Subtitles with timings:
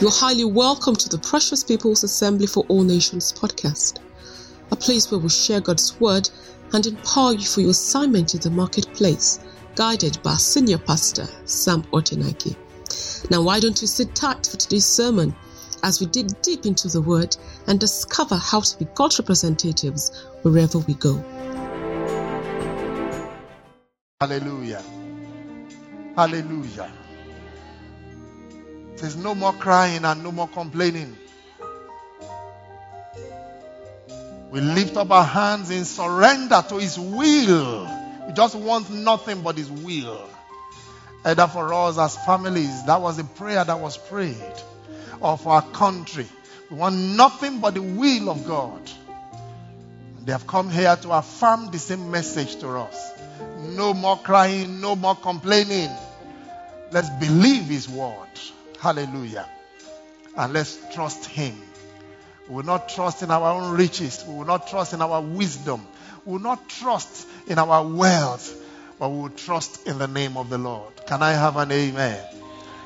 [0.00, 3.98] You're highly welcome to the Precious People's Assembly for All Nations podcast,
[4.70, 6.30] a place where we share God's Word
[6.72, 9.40] and empower you for your assignment in the marketplace,
[9.74, 12.54] guided by senior pastor, Sam Otenaike.
[13.28, 15.34] Now, why don't you sit tight for today's sermon
[15.82, 17.36] as we dig deep into the Word
[17.66, 21.16] and discover how to be God's representatives wherever we go.
[24.20, 24.82] Hallelujah.
[26.14, 26.92] Hallelujah.
[29.00, 31.16] There's no more crying and no more complaining.
[34.50, 37.84] We lift up our hands in surrender to His will.
[38.26, 40.28] We just want nothing but His will.
[41.24, 44.54] Either for us as families, that was a prayer that was prayed,
[45.20, 46.26] or for our country.
[46.70, 48.90] We want nothing but the will of God.
[50.24, 53.12] They have come here to affirm the same message to us.
[53.60, 55.90] No more crying, no more complaining.
[56.90, 58.28] Let's believe His word.
[58.80, 59.48] Hallelujah.
[60.36, 61.60] And let's trust Him.
[62.48, 64.24] We will not trust in our own riches.
[64.26, 65.86] We will not trust in our wisdom.
[66.24, 68.54] We will not trust in our wealth.
[68.98, 70.92] But we will trust in the name of the Lord.
[71.06, 72.24] Can I have an amen?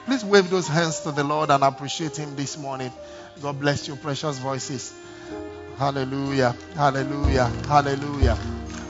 [0.07, 2.93] Please wave those hands to the Lord and appreciate Him this morning.
[3.41, 4.93] God bless you, precious voices.
[5.79, 6.57] Hallelujah.
[6.75, 7.47] Hallelujah.
[7.67, 8.35] Hallelujah.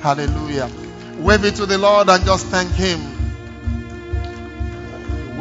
[0.01, 0.71] Hallelujah.
[1.19, 3.22] Wave it to the Lord and just thank Him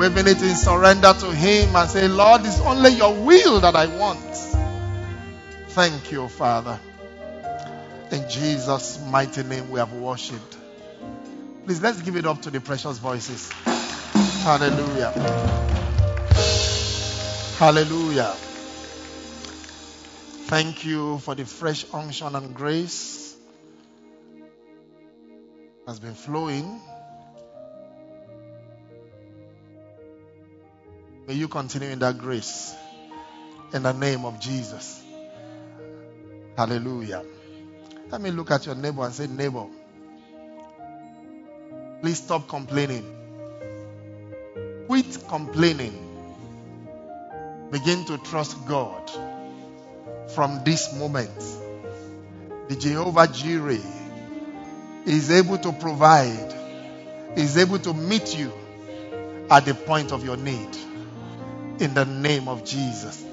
[0.02, 3.85] waving it in surrender to Him and say, Lord, it's only your will that I
[3.85, 4.35] want.
[5.69, 6.80] Thank you, Father.
[8.11, 10.57] In Jesus' mighty name, we have worshipped.
[11.66, 13.52] Please let's give it up to the precious voices.
[14.41, 15.11] Hallelujah.
[17.59, 18.33] Hallelujah.
[20.47, 23.35] Thank you for the fresh unction and grace
[25.85, 26.81] has been flowing.
[31.31, 32.75] May you continue in that grace.
[33.71, 35.01] In the name of Jesus.
[36.57, 37.23] Hallelujah.
[38.09, 39.66] Let me look at your neighbor and say, Neighbor,
[42.01, 43.06] please stop complaining.
[44.88, 45.94] Quit complaining.
[47.72, 49.09] Begin to trust God
[50.35, 51.31] from this moment.
[52.67, 53.79] The Jehovah Jireh
[55.06, 56.53] is able to provide,
[57.38, 58.51] is able to meet you
[59.50, 60.91] at the point of your need
[61.81, 63.25] in the name of Jesus.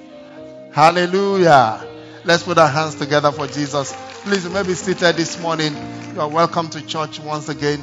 [0.73, 1.87] Hallelujah.
[2.25, 3.95] Let's put our hands together for Jesus.
[4.23, 5.75] Please, you may be seated this morning.
[6.15, 7.81] You are welcome to church once again.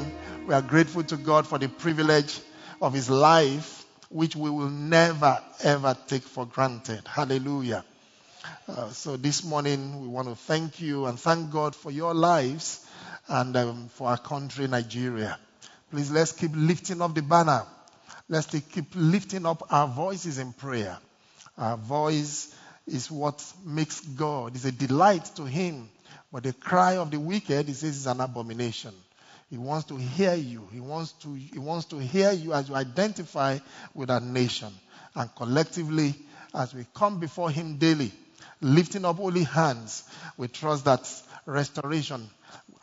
[0.47, 2.39] We are grateful to God for the privilege
[2.81, 7.07] of His life, which we will never, ever take for granted.
[7.07, 7.85] Hallelujah.
[8.67, 12.85] Uh, so this morning, we want to thank you and thank God for your lives
[13.27, 15.37] and um, for our country, Nigeria.
[15.91, 17.63] Please, let's keep lifting up the banner
[18.27, 20.97] Let's keep lifting up our voices in prayer.
[21.57, 22.55] Our voice
[22.87, 25.89] is what makes God, is a delight to Him.
[26.31, 28.93] But the cry of the wicked, He says, is an abomination.
[29.49, 30.67] He wants to hear you.
[30.73, 33.59] He wants to, he wants to hear you as you identify
[33.93, 34.73] with our nation.
[35.13, 36.15] And collectively,
[36.53, 38.11] as we come before Him daily,
[38.59, 40.03] lifting up holy hands,
[40.35, 41.07] we trust that
[41.45, 42.27] restoration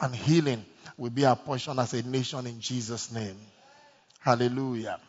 [0.01, 0.65] and healing
[0.97, 3.37] will be our portion as a nation in Jesus' name.
[4.21, 5.01] Hallelujah.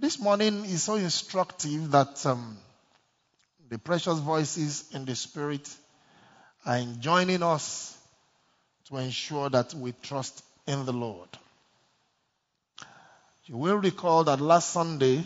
[0.00, 2.56] This morning is so instructive that um,
[3.68, 5.68] the precious voices in the Spirit
[6.64, 7.98] are joining us
[8.88, 11.28] to ensure that we trust in the Lord.
[13.44, 15.22] You will recall that last Sunday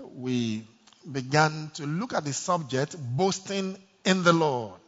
[0.00, 0.66] we
[1.12, 4.80] began to look at the subject boasting in the Lord.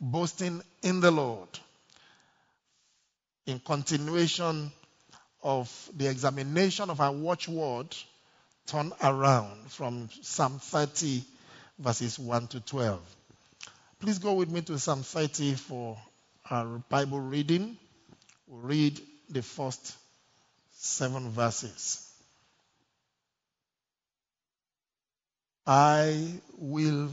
[0.00, 1.48] Boasting in the Lord.
[3.46, 4.70] In continuation
[5.42, 7.94] of the examination of our watchword
[8.66, 11.22] turn around from Psalm 30,
[11.78, 13.00] verses 1 to 12.
[14.00, 15.96] Please go with me to Psalm 30 for
[16.50, 17.76] our Bible reading.
[18.46, 19.00] We'll read
[19.30, 19.94] the first
[20.72, 22.04] seven verses.
[25.66, 27.10] I will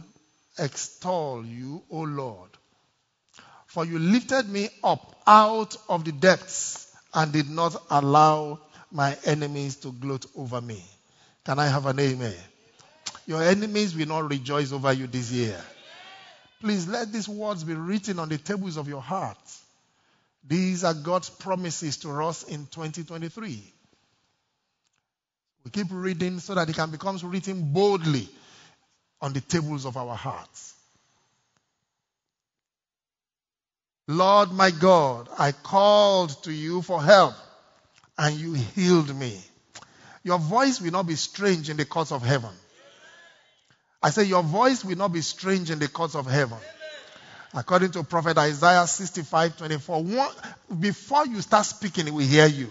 [0.57, 2.49] extol you, O Lord,
[3.67, 6.84] for you lifted me up out of the depths
[7.15, 8.59] and did not allow
[8.91, 10.83] my enemies to gloat over me.
[11.45, 12.35] Can I have an amen?
[13.25, 15.59] Your enemies will not rejoice over you this year.
[16.59, 19.37] Please let these words be written on the tables of your heart.
[20.47, 23.73] These are God's promises to us in 2023.
[25.63, 28.29] We keep reading so that it can become written boldly
[29.21, 30.74] on the tables of our hearts.
[34.07, 37.33] Lord my God, I called to you for help
[38.17, 39.39] and you healed me.
[40.23, 42.51] Your voice will not be strange in the courts of heaven.
[44.01, 46.57] I say, Your voice will not be strange in the courts of heaven.
[47.53, 50.29] According to Prophet Isaiah 65 24, one,
[50.79, 52.69] before you start speaking, we hear you.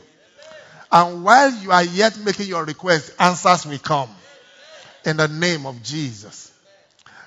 [0.92, 4.10] And while you are yet making your request, answers will come.
[5.04, 6.52] In the name of Jesus.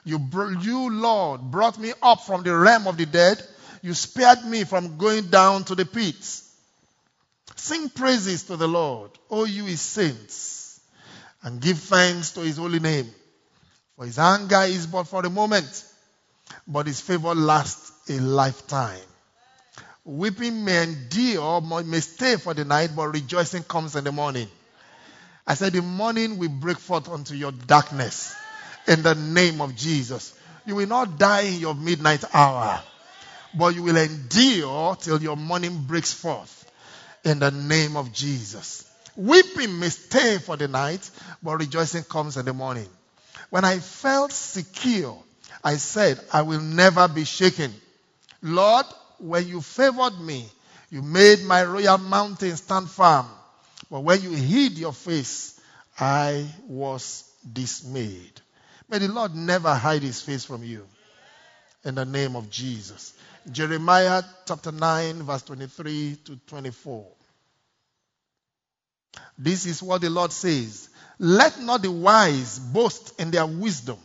[0.06, 0.26] You,
[0.62, 3.42] you, Lord, brought me up from the realm of the dead.
[3.88, 6.44] You spared me from going down to the pits.
[7.56, 10.82] Sing praises to the Lord, O you his saints,
[11.42, 13.10] and give thanks to his holy name.
[13.96, 15.86] For his anger is but for a moment,
[16.68, 19.00] but his favor lasts a lifetime.
[20.04, 24.50] Weeping may endure, may stay for the night, but rejoicing comes in the morning.
[25.48, 28.36] I said, The morning will break forth unto your darkness
[28.86, 30.38] in the name of Jesus.
[30.66, 32.84] You will not die in your midnight hour,
[33.54, 36.72] but you will endure till your morning breaks forth
[37.24, 38.90] in the name of Jesus.
[39.16, 41.10] Weeping may stay for the night,
[41.42, 42.88] but rejoicing comes in the morning.
[43.50, 45.18] When I felt secure,
[45.64, 47.74] I said, I will never be shaken.
[48.42, 48.86] Lord,
[49.20, 50.48] when you favored me,
[50.90, 53.26] you made my royal mountain stand firm.
[53.90, 55.60] But when you hid your face,
[56.00, 58.42] I was dismayed.
[58.90, 60.86] May the Lord never hide his face from you.
[61.88, 63.14] In the name of Jesus.
[63.50, 67.08] Jeremiah chapter 9, verse 23 to 24.
[69.38, 70.90] This is what the Lord says.
[71.18, 73.98] Let not the wise boast in their wisdom,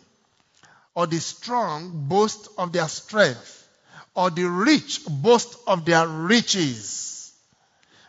[0.94, 3.68] or the strong boast of their strength,
[4.14, 7.32] or the rich boast of their riches.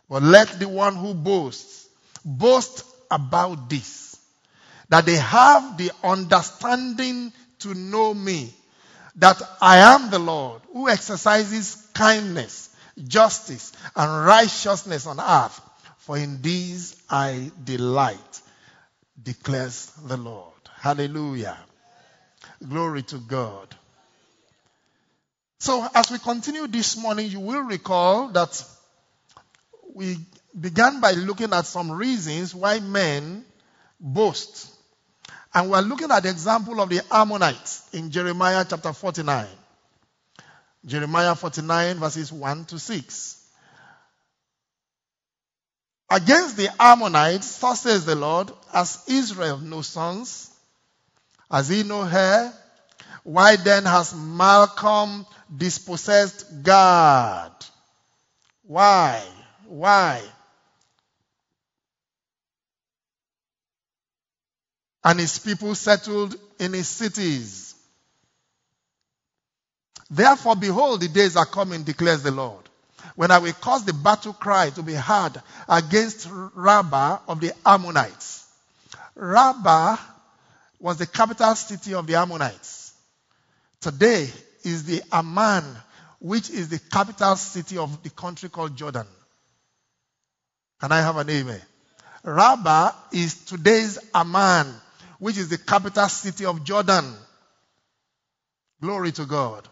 [0.07, 1.89] But let the one who boasts
[2.23, 4.19] boast about this,
[4.89, 8.53] that they have the understanding to know me,
[9.15, 12.69] that I am the Lord who exercises kindness,
[13.07, 15.62] justice, and righteousness on earth.
[16.00, 18.42] For in these I delight,
[19.21, 20.54] declares the Lord.
[20.80, 21.57] Hallelujah.
[22.68, 23.75] Glory to God.
[25.59, 28.66] So, as we continue this morning, you will recall that
[29.94, 30.18] we
[30.59, 33.45] began by looking at some reasons why men
[34.00, 34.72] boast.
[35.53, 39.47] And we're looking at the example of the Ammonites in Jeremiah chapter 49.
[40.85, 43.39] Jeremiah 49, verses 1 to 6.
[46.09, 50.50] Against the Ammonites, thus says the Lord, as Israel no sons,
[51.50, 52.51] has he no heir?
[53.23, 55.25] Why then has Milcom
[55.56, 57.51] dispossessed Gad?
[58.63, 59.23] Why?
[59.67, 60.21] Why?
[65.03, 67.75] And his people settled in his cities.
[70.09, 72.63] Therefore, behold, the days are coming, declares the Lord
[73.15, 78.47] when I will cause the battle cry to be heard against Rabbah of the Ammonites.
[79.15, 79.97] Rabbah
[80.79, 82.94] was the capital city of the Ammonites.
[83.79, 84.29] Today
[84.63, 85.63] is the Amman,
[86.19, 89.07] which is the capital city of the country called Jordan.
[90.79, 91.61] Can I have an amen?
[92.23, 94.73] Rabbah is today's Amman,
[95.23, 97.05] which is the capital city of Jordan.
[98.81, 99.65] Glory to God.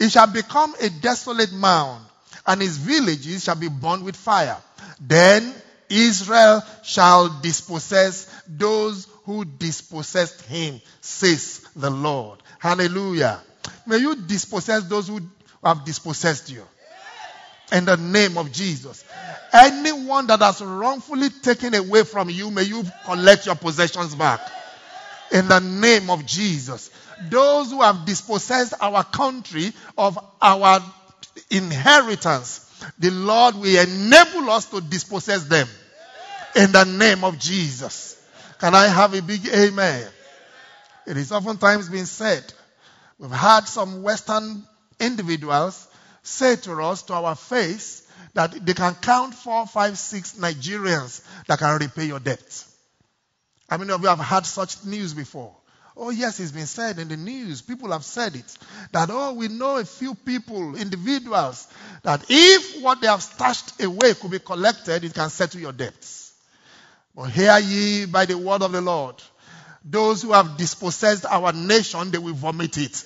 [0.00, 2.02] It shall become a desolate mound
[2.46, 4.56] and his villages shall be burned with fire.
[4.98, 5.52] Then
[5.90, 12.42] Israel shall dispossess those who dispossessed him, says the Lord.
[12.58, 13.38] Hallelujah.
[13.86, 15.20] May you dispossess those who
[15.62, 16.64] have dispossessed you.
[17.70, 19.04] In the name of Jesus.
[19.52, 24.40] Anyone that has wrongfully taken away from you, may you collect your possessions back.
[25.32, 26.90] In the name of Jesus.
[27.28, 30.80] Those who have dispossessed our country of our
[31.50, 32.66] inheritance,
[32.98, 35.68] the Lord will enable us to dispossess them
[36.56, 38.16] in the name of Jesus.
[38.58, 40.06] Can I have a big amen?
[41.06, 42.52] It is oftentimes been said,
[43.18, 44.64] we've had some Western
[44.98, 45.88] individuals
[46.22, 51.58] say to us, to our face, that they can count four, five, six Nigerians that
[51.58, 52.64] can repay your debt.
[53.70, 55.54] How many of you have had such news before?
[55.96, 57.62] Oh, yes, it's been said in the news.
[57.62, 58.58] People have said it.
[58.90, 61.68] That, oh, we know a few people, individuals,
[62.02, 66.32] that if what they have stashed away could be collected, it can settle your debts.
[67.14, 69.22] But hear ye by the word of the Lord.
[69.84, 73.04] Those who have dispossessed our nation, they will vomit it.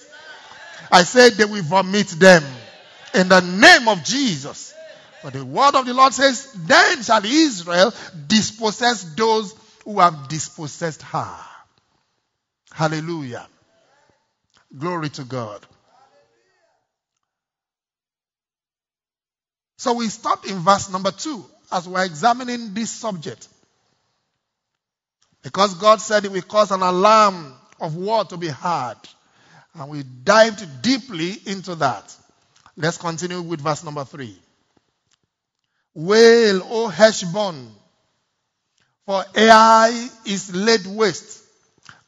[0.91, 2.43] I said they will vomit them.
[3.13, 4.73] In the name of Jesus.
[5.23, 7.93] But the word of the Lord says, then shall Israel
[8.27, 9.55] dispossess those
[9.85, 11.37] who have dispossessed her.
[12.73, 13.47] Hallelujah.
[14.77, 15.65] Glory to God.
[19.77, 23.47] So we stop in verse number two as we're examining this subject.
[25.43, 28.97] Because God said it will cause an alarm of war to be heard.
[29.75, 32.17] And we dived deeply into that.
[32.77, 34.37] Let's continue with verse number three.
[35.95, 37.69] Wail, O Heshbon,
[39.07, 41.43] for Ai is laid waste.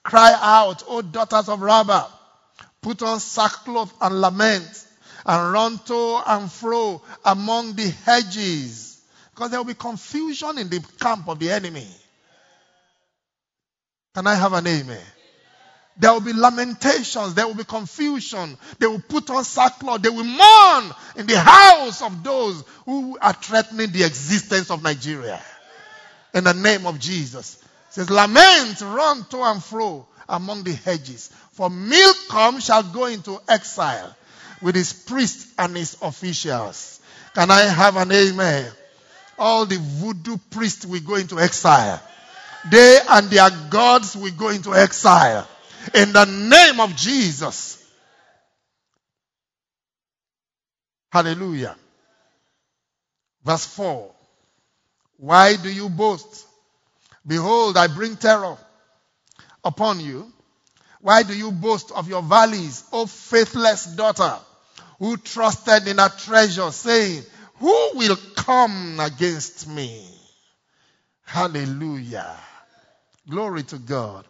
[0.03, 2.09] Cry out, O daughters of Rabbah.
[2.81, 4.87] Put on sackcloth and lament,
[5.25, 9.03] and run to and fro among the hedges.
[9.35, 11.89] Because there will be confusion in the camp of the enemy.
[14.15, 15.03] Can I have an amen?
[15.99, 17.35] There will be lamentations.
[17.35, 18.57] There will be confusion.
[18.79, 20.03] They will put on sackcloth.
[20.03, 25.43] They will mourn in the house of those who are threatening the existence of Nigeria.
[26.37, 27.57] In the name of Jesus.
[27.89, 31.31] It says, lament, run to and fro among the hedges.
[31.53, 34.15] For Milcom shall go into exile
[34.61, 37.01] with his priests and his officials.
[37.35, 38.71] Can I have an amen?
[39.39, 42.03] All the voodoo priests will go into exile.
[42.71, 45.49] They and their gods will go into exile
[45.95, 47.83] in the name of Jesus.
[51.11, 51.77] Hallelujah.
[53.43, 54.16] Verse 4.
[55.19, 56.47] Why do you boast?
[57.27, 58.57] Behold, I bring terror
[59.65, 60.33] upon you.
[61.01, 64.35] Why do you boast of your valleys, O faithless daughter,
[64.99, 67.23] who trusted in a treasure, saying,
[67.59, 70.07] Who will come against me?
[71.25, 72.37] Hallelujah.
[73.29, 74.25] Glory to God.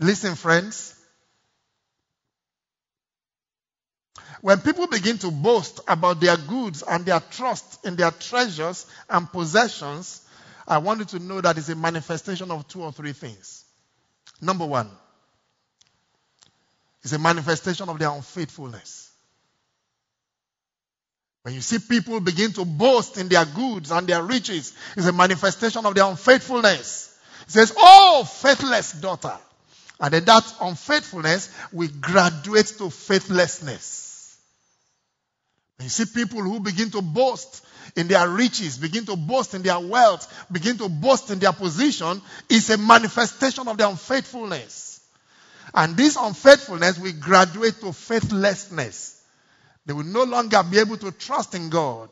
[0.00, 0.94] Listen, friends.
[4.40, 9.30] When people begin to boast about their goods and their trust in their treasures and
[9.30, 10.22] possessions,
[10.66, 13.64] I want you to know that it's a manifestation of two or three things.
[14.40, 14.90] Number one,
[17.02, 19.10] it's a manifestation of their unfaithfulness.
[21.42, 25.12] When you see people begin to boast in their goods and their riches, it's a
[25.12, 27.18] manifestation of their unfaithfulness.
[27.46, 29.36] It says, Oh, faithless daughter.
[29.98, 34.11] And then that unfaithfulness will graduate to faithlessness.
[35.82, 37.64] You see people who begin to boast
[37.96, 42.22] in their riches, begin to boast in their wealth, begin to boast in their position,
[42.48, 45.00] is a manifestation of their unfaithfulness.
[45.74, 49.22] And this unfaithfulness will graduate to faithlessness.
[49.86, 52.08] They will no longer be able to trust in God.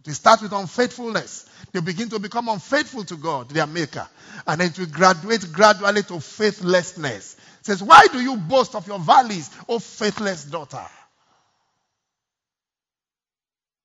[0.00, 1.48] It will start with unfaithfulness.
[1.72, 4.06] They begin to become unfaithful to God, their maker.
[4.46, 7.36] And it will graduate gradually to faithlessness.
[7.60, 10.84] It says, Why do you boast of your valleys, O faithless daughter?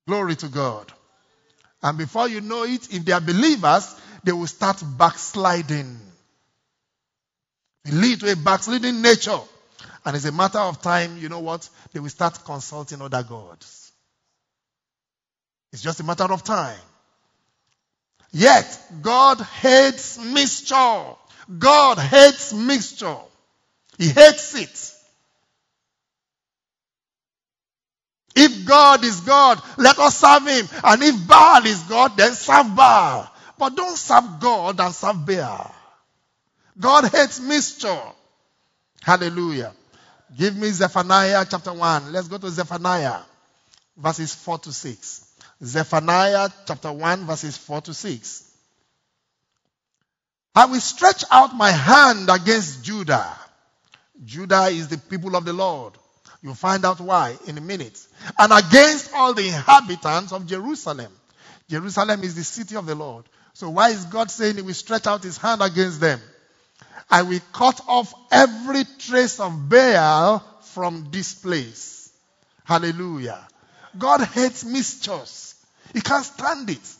[0.07, 0.91] Glory to God.
[1.83, 5.99] And before you know it, if they are believers, they will start backsliding.
[7.83, 9.39] They lead to a backsliding nature.
[10.05, 11.67] And it's a matter of time, you know what?
[11.93, 13.91] They will start consulting other gods.
[15.71, 16.79] It's just a matter of time.
[18.31, 21.03] Yet, God hates mixture.
[21.57, 23.17] God hates mixture.
[23.97, 25.00] He hates it.
[28.35, 30.67] If God is God, let us serve Him.
[30.83, 33.29] And if Baal is God, then serve Baal.
[33.57, 35.73] But don't serve God and serve Baal.
[36.79, 38.01] God hates mixture.
[39.01, 39.73] Hallelujah.
[40.37, 42.11] Give me Zephaniah chapter 1.
[42.11, 43.19] Let's go to Zephaniah
[43.97, 45.27] verses 4 to 6.
[45.63, 48.47] Zephaniah chapter 1 verses 4 to 6.
[50.55, 53.37] I will stretch out my hand against Judah.
[54.23, 55.93] Judah is the people of the Lord.
[56.41, 57.99] You'll find out why in a minute.
[58.37, 61.11] And against all the inhabitants of Jerusalem.
[61.69, 63.25] Jerusalem is the city of the Lord.
[63.53, 66.19] So why is God saying he will stretch out his hand against them?
[67.09, 72.11] I will cut off every trace of Baal from this place.
[72.63, 73.47] Hallelujah.
[73.97, 75.55] God hates mixtures.
[75.93, 76.95] He can't stand it.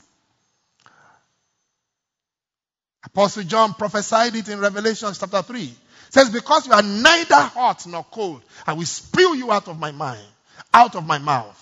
[3.05, 5.63] Apostle John prophesied it in Revelation chapter 3.
[5.63, 5.73] It
[6.09, 9.91] says, Because you are neither hot nor cold, I will spew you out of my
[9.91, 10.25] mind,
[10.73, 11.57] out of my mouth.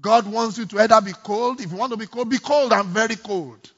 [0.00, 1.60] God wants you to either be cold.
[1.60, 3.70] If you want to be cold, be cold and very cold.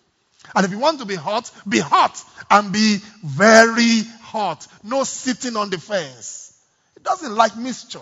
[0.55, 4.67] And if you want to be hot, be hot and be very hot.
[4.83, 6.59] No sitting on the fence.
[6.97, 8.01] It doesn't like mixture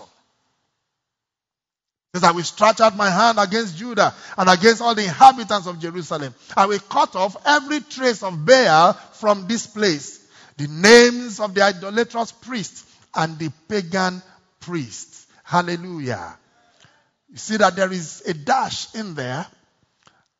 [2.13, 5.79] says, I will stretch out my hand against Judah and against all the inhabitants of
[5.79, 6.33] Jerusalem.
[6.57, 10.25] I will cut off every trace of Baal from this place.
[10.57, 12.83] The names of the idolatrous priests
[13.15, 14.21] and the pagan
[14.59, 15.18] priests.
[15.49, 16.37] Hallelujah.
[17.27, 19.47] You see that there is a dash in there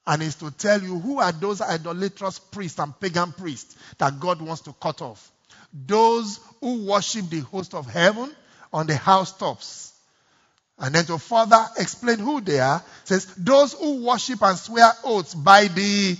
[0.06, 4.40] and it's to tell you who are those idolatrous priests and pagan priests that God
[4.40, 5.32] wants to cut off.
[5.74, 8.30] Those who worship the host of heaven
[8.72, 9.94] on the housetops
[10.78, 15.34] and then to further explain who they are, says, those who worship and swear oaths
[15.34, 16.18] by the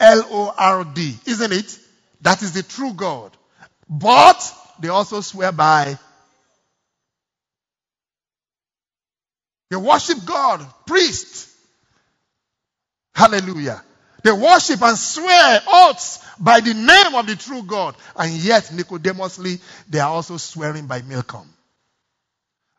[0.00, 1.78] L-O-R-D, isn't it?
[2.22, 3.36] That is the true God.
[3.90, 4.42] But
[4.80, 5.98] they also swear by.
[9.70, 11.50] They worship God, priest.
[13.14, 13.82] Hallelujah.
[14.22, 17.94] They worship and swear oaths by the name of the true God.
[18.16, 21.46] And yet, Nicodemously, they are also swearing by Milcom.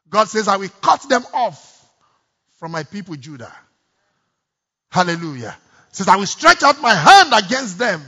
[0.09, 1.85] God says, I will cut them off
[2.59, 3.53] from my people Judah.
[4.91, 5.55] Hallelujah.
[5.91, 8.01] Says, I will stretch out my hand against them.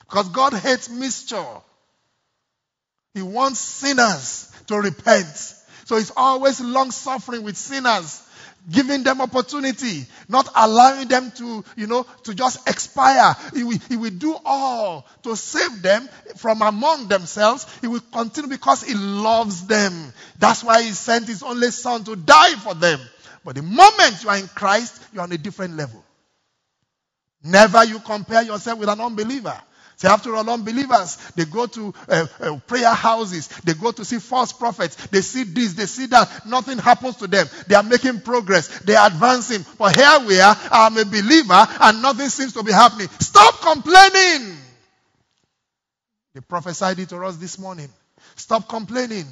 [0.00, 1.44] Because God hates mixture.
[3.14, 5.54] He wants sinners to repent.
[5.88, 8.22] So he's always long suffering with sinners
[8.70, 13.34] giving them opportunity, not allowing them to, you know, to just expire.
[13.54, 17.66] He will, he will do all to save them from among themselves.
[17.80, 20.12] He will continue because he loves them.
[20.38, 23.00] That's why he sent his only son to die for them.
[23.42, 26.04] But the moment you are in Christ, you are on a different level.
[27.42, 29.58] Never you compare yourself with an unbeliever.
[29.98, 34.20] See, after all, unbelievers, they go to uh, uh, prayer houses, they go to see
[34.20, 36.46] false prophets, they see this, they see that.
[36.46, 37.48] Nothing happens to them.
[37.66, 39.66] They are making progress, they are advancing.
[39.76, 43.08] But here we are, I'm a believer, and nothing seems to be happening.
[43.18, 44.56] Stop complaining.
[46.32, 47.88] They prophesied it to us this morning.
[48.36, 49.26] Stop complaining.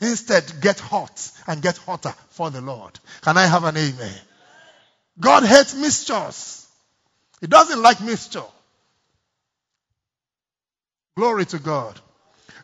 [0.00, 2.98] Instead, get hot and get hotter for the Lord.
[3.22, 4.14] Can I have an amen?
[5.20, 6.66] God hates mixtures.
[7.40, 8.42] He doesn't like mixture.
[11.16, 11.98] Glory to God.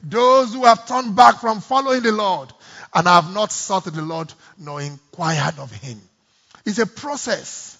[0.03, 2.53] Those who have turned back from following the Lord
[2.95, 5.99] and have not sought the Lord nor inquired of him.
[6.67, 7.79] It's a process.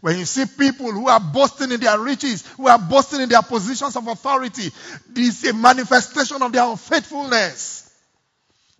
[0.00, 3.42] When you see people who are boasting in their riches, who are boasting in their
[3.42, 4.70] positions of authority,
[5.10, 7.94] this is a manifestation of their unfaithfulness.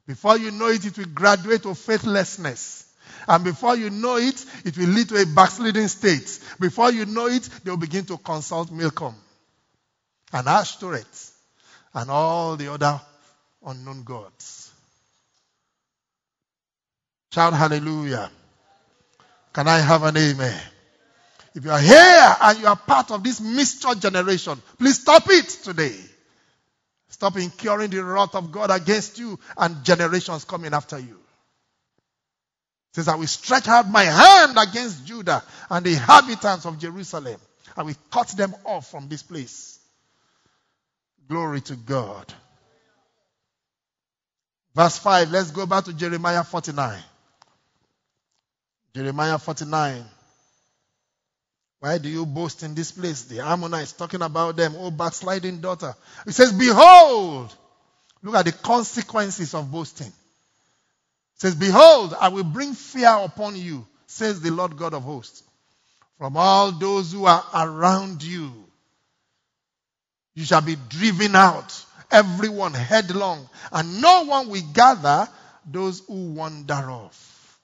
[0.06, 2.92] Before you know it, it will graduate to faithlessness.
[3.28, 6.40] And before you know it, it will lead to a backsliding state.
[6.58, 9.14] Before you know it, they will begin to consult Milcom
[10.32, 11.32] and Ashtoreth
[11.94, 13.00] and all the other
[13.64, 14.70] unknown gods.
[17.32, 18.30] Shout hallelujah.
[19.52, 20.60] Can I have an amen?
[21.54, 25.48] If you are here and you are part of this mixture generation, please stop it
[25.48, 25.96] today.
[27.08, 31.18] Stop incurring the wrath of God against you and generations coming after you.
[32.90, 37.40] It says, I will stretch out my hand against Judah and the inhabitants of Jerusalem.
[37.76, 39.79] I will cut them off from this place.
[41.30, 42.34] Glory to God.
[44.74, 46.98] Verse 5, let's go back to Jeremiah 49.
[48.96, 50.04] Jeremiah 49.
[51.78, 53.22] Why do you boast in this place?
[53.22, 55.94] The Ammonites talking about them, oh backsliding daughter.
[56.26, 57.54] It says, Behold,
[58.24, 60.08] look at the consequences of boasting.
[60.08, 60.12] It
[61.36, 65.44] says, Behold, I will bring fear upon you, says the Lord God of hosts,
[66.18, 68.52] from all those who are around you.
[70.34, 75.28] You shall be driven out, everyone headlong, and no one will gather
[75.66, 77.58] those who wander off.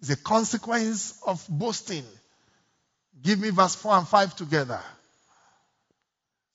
[0.00, 2.04] It's a consequence of boasting.
[3.22, 4.80] Give me verse 4 and 5 together.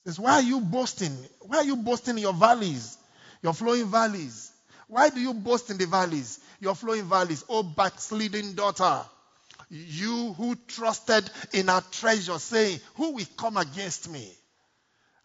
[0.06, 1.16] It says, Why are you boasting?
[1.42, 2.98] Why are you boasting in your valleys?
[3.42, 4.52] Your flowing valleys.
[4.88, 6.40] Why do you boast in the valleys?
[6.60, 7.44] Your flowing valleys.
[7.48, 9.02] Oh, backsliding daughter.
[9.70, 14.32] You who trusted in our treasure, saying, Who will come against me?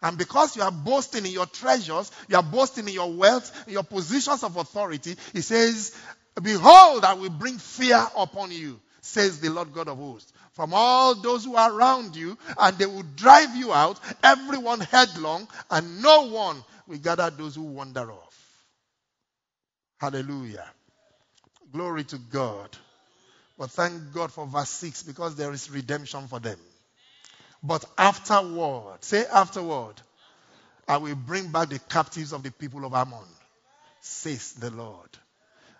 [0.05, 3.73] And because you are boasting in your treasures, you are boasting in your wealth, in
[3.73, 5.97] your positions of authority, he says,
[6.39, 11.15] Behold, I will bring fear upon you, says the Lord God of hosts from all
[11.15, 16.27] those who are around you, and they will drive you out, everyone headlong, and no
[16.27, 18.65] one will gather those who wander off.
[19.99, 20.69] Hallelujah.
[21.73, 22.69] Glory to God.
[23.57, 26.59] But thank God for verse 6 because there is redemption for them.
[27.65, 29.95] But afterward, say afterward,
[30.87, 33.19] I will bring back the captives of the people of Ammon,
[34.01, 35.09] says the Lord.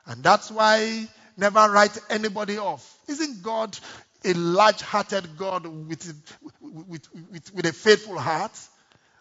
[0.08, 2.98] And that's why never write anybody off.
[3.08, 3.78] Isn't God
[4.26, 6.14] a large hearted God with,
[6.60, 8.58] with, with, with a faithful heart.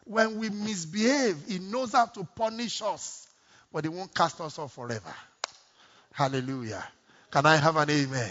[0.05, 3.27] When we misbehave, He knows how to punish us,
[3.73, 5.15] but He won't cast us off forever.
[6.13, 6.85] Hallelujah.
[7.31, 8.31] Can I have an amen?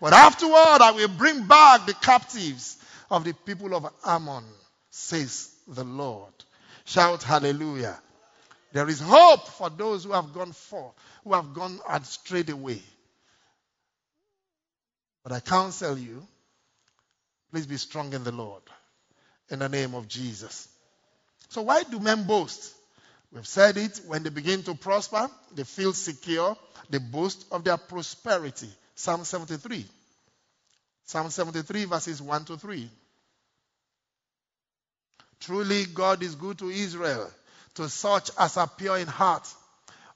[0.00, 2.76] But afterward, I will bring back the captives
[3.10, 4.44] of the people of Ammon,
[4.90, 6.32] says the Lord.
[6.84, 7.98] Shout hallelujah.
[8.72, 10.94] There is hope for those who have gone forth,
[11.24, 12.80] who have gone strayed away.
[15.22, 16.26] But I counsel you,
[17.50, 18.62] please be strong in the Lord.
[19.50, 20.68] In the name of Jesus.
[21.48, 22.74] So why do men boast?
[23.32, 26.56] We've said it, when they begin to prosper, they feel secure,
[26.88, 28.68] they boast of their prosperity.
[28.94, 29.84] Psalm 73.
[31.10, 32.88] Psalm 73 verses 1 to 3.
[35.40, 37.28] Truly God is good to Israel,
[37.74, 39.52] to such as are pure in heart.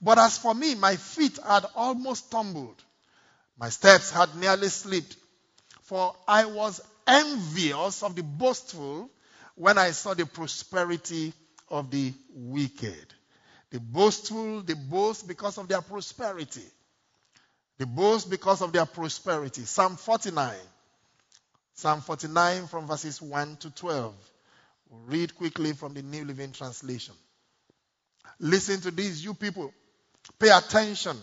[0.00, 2.80] But as for me, my feet had almost stumbled.
[3.58, 5.16] My steps had nearly slipped.
[5.82, 9.10] For I was envious of the boastful
[9.56, 11.32] when I saw the prosperity
[11.70, 13.06] of the wicked.
[13.70, 16.68] The boastful, they boast because of their prosperity.
[17.78, 19.62] They boast because of their prosperity.
[19.62, 20.54] Psalm 49.
[21.74, 24.14] Psalm 49 from verses 1 to 12.
[24.88, 27.14] We'll read quickly from the New Living Translation.
[28.38, 29.72] Listen to this, you people.
[30.38, 31.16] Pay attention.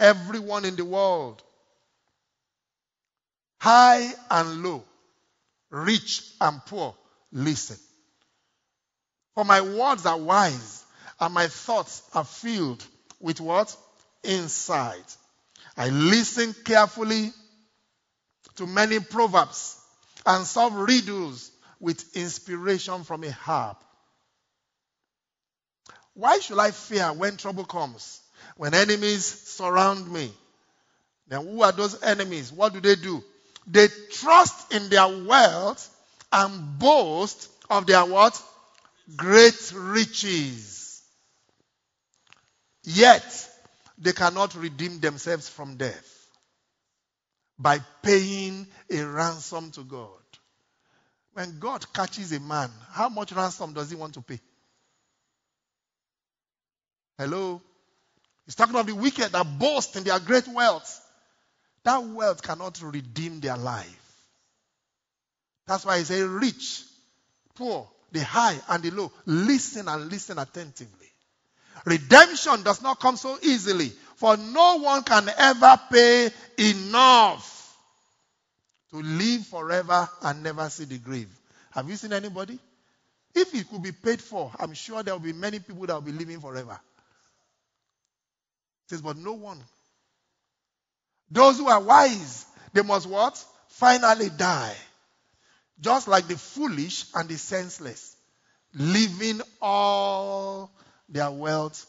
[0.00, 1.42] Everyone in the world,
[3.60, 4.82] high and low,
[5.70, 6.94] rich and poor,
[7.30, 7.76] listen.
[9.34, 10.84] For my words are wise
[11.20, 12.84] and my thoughts are filled
[13.20, 13.76] with what?
[14.24, 15.16] Insight.
[15.76, 17.30] I listen carefully
[18.56, 19.78] to many proverbs
[20.26, 23.82] and solve riddles with inspiration from a harp.
[26.14, 28.20] Why should I fear when trouble comes?
[28.56, 30.30] When enemies surround me?
[31.28, 32.52] Then who are those enemies?
[32.52, 33.24] What do they do?
[33.66, 35.88] They trust in their wealth
[36.30, 38.40] and boast of their what?
[39.16, 41.02] Great riches.
[42.84, 43.48] Yet,
[43.98, 46.21] they cannot redeem themselves from death
[47.62, 50.08] by paying a ransom to God.
[51.32, 54.40] When God catches a man, how much ransom does he want to pay?
[57.16, 57.62] Hello?
[58.44, 61.00] He's talking of the wicked that boast in their great wealth.
[61.84, 63.98] That wealth cannot redeem their life.
[65.66, 66.82] That's why he says rich,
[67.54, 69.12] poor, the high and the low.
[69.24, 71.11] Listen and listen attentively.
[71.84, 77.76] Redemption does not come so easily, for no one can ever pay enough
[78.90, 81.28] to live forever and never see the grave.
[81.72, 82.58] Have you seen anybody?
[83.34, 86.02] If it could be paid for, I'm sure there will be many people that will
[86.02, 86.78] be living forever.
[88.84, 89.58] It says, but no one.
[91.30, 93.42] Those who are wise, they must what?
[93.68, 94.76] Finally die.
[95.80, 98.14] Just like the foolish and the senseless,
[98.74, 100.70] living all
[101.12, 101.86] their wealth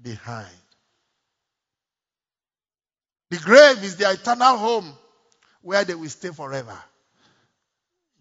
[0.00, 0.48] behind.
[3.30, 4.90] The grave is their eternal home
[5.60, 6.76] where they will stay forever.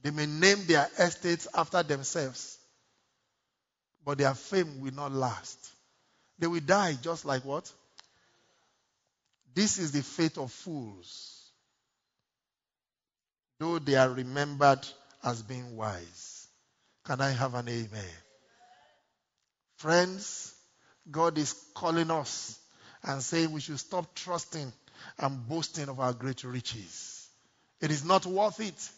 [0.03, 2.57] They may name their estates after themselves,
[4.05, 5.57] but their fame will not last.
[6.39, 7.71] They will die just like what?
[9.55, 11.49] This is the fate of fools,
[13.59, 14.85] though they are remembered
[15.23, 16.47] as being wise.
[17.05, 18.03] Can I have an amen?
[19.77, 20.53] Friends,
[21.09, 22.59] God is calling us
[23.03, 24.71] and saying we should stop trusting
[25.19, 27.27] and boasting of our great riches.
[27.79, 28.89] It is not worth it.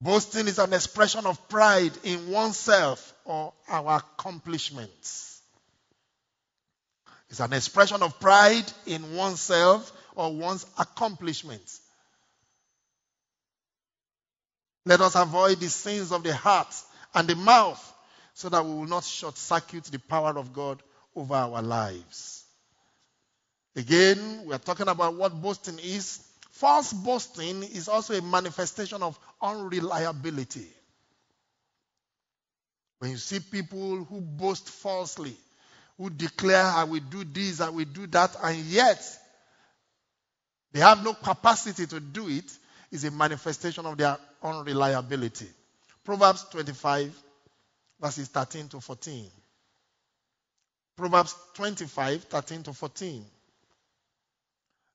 [0.00, 5.40] Boasting is an expression of pride in oneself or our accomplishments.
[7.30, 11.80] It's an expression of pride in oneself or one's accomplishments.
[14.84, 16.74] Let us avoid the sins of the heart
[17.14, 17.94] and the mouth
[18.34, 20.82] so that we will not short circuit the power of God
[21.14, 22.44] over our lives.
[23.74, 26.24] Again, we are talking about what boasting is.
[26.50, 30.66] False boasting is also a manifestation of unreliability.
[32.98, 35.36] When you see people who boast falsely,
[35.96, 39.00] who declare, I will do this, I will do that, and yet
[40.72, 42.50] they have no capacity to do it,
[42.90, 45.48] is a manifestation of their unreliability.
[46.08, 47.14] Proverbs 25,
[48.00, 49.30] verses 13 to 14.
[50.96, 53.26] Proverbs 25, 13 to 14.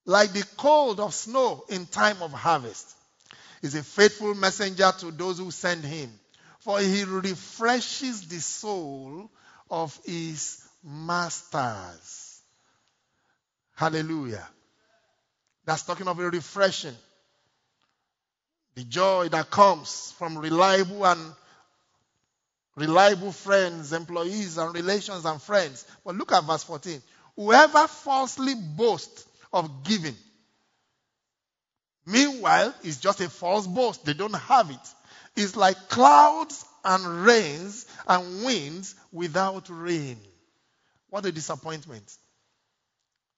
[0.08, 2.96] Like the cold of snow in time of harvest,
[3.62, 6.10] is a faithful messenger to those who send him,
[6.62, 9.30] for he refreshes the soul
[9.70, 12.42] of his masters.
[13.76, 14.50] Hallelujah.
[15.64, 16.96] That's talking of a refreshing.
[18.76, 21.34] The joy that comes from reliable and
[22.76, 25.86] reliable friends, employees, and relations and friends.
[26.04, 27.02] But look at verse 14.
[27.36, 30.16] Whoever falsely boasts of giving,
[32.06, 34.06] meanwhile, is just a false boast.
[34.06, 34.94] They don't have it.
[35.36, 40.18] It's like clouds and rains and winds without rain.
[41.10, 42.18] What a disappointment.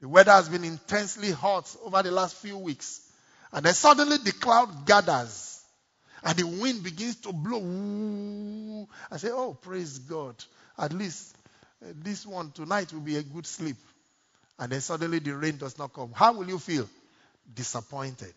[0.01, 3.01] The weather has been intensely hot over the last few weeks.
[3.55, 5.61] And then suddenly the cloud gathers
[6.21, 8.89] and the wind begins to blow.
[9.09, 10.35] I say, Oh, praise God.
[10.77, 11.37] At least
[11.81, 13.77] uh, this one tonight will be a good sleep.
[14.59, 16.11] And then suddenly the rain does not come.
[16.13, 16.89] How will you feel?
[17.53, 18.33] Disappointed.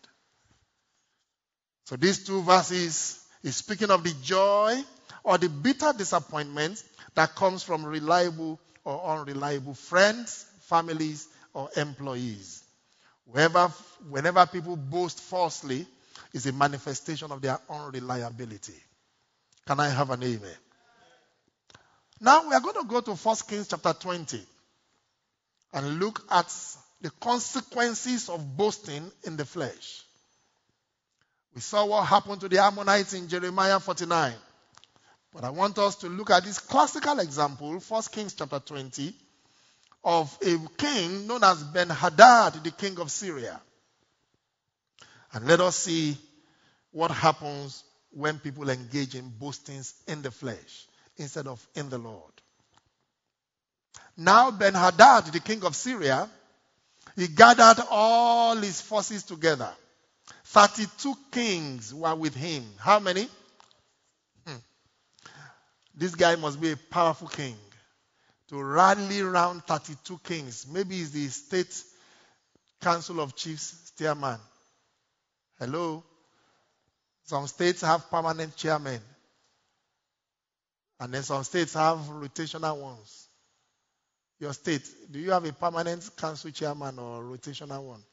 [1.83, 4.81] So these two verses is speaking of the joy
[5.25, 6.81] or the bitter disappointment
[7.15, 12.58] that comes from reliable or unreliable friends, families, or employees.
[13.31, 15.85] Whenever people boast falsely,
[16.33, 18.73] is a manifestation of their unreliability.
[19.65, 20.57] Can I have an amen?
[22.21, 24.41] Now we are going to go to 1 Kings chapter 20
[25.73, 26.53] and look at
[27.01, 30.03] the consequences of boasting in the flesh.
[31.55, 34.33] We saw what happened to the Ammonites in Jeremiah 49.
[35.33, 39.13] But I want us to look at this classical example, 1 Kings chapter 20,
[40.03, 43.59] of a king known as Ben Hadad, the king of Syria.
[45.33, 46.17] And let us see
[46.91, 52.31] what happens when people engage in boastings in the flesh instead of in the Lord.
[54.17, 56.29] Now, Ben Hadad, the king of Syria,
[57.15, 59.71] he gathered all his forces together.
[60.45, 62.65] 32 kings were with him.
[62.79, 63.27] How many?
[64.47, 64.55] Hmm.
[65.95, 67.55] This guy must be a powerful king
[68.49, 70.65] to rally around 32 kings.
[70.69, 71.83] Maybe he's the state
[72.81, 74.39] council of chiefs chairman.
[75.59, 76.03] Hello?
[77.25, 79.01] Some states have permanent chairmen.
[80.99, 83.27] And then some states have rotational ones.
[84.39, 88.03] Your state, do you have a permanent council chairman or rotational one?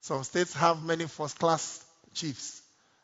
[0.00, 2.62] Some states have many first class chiefs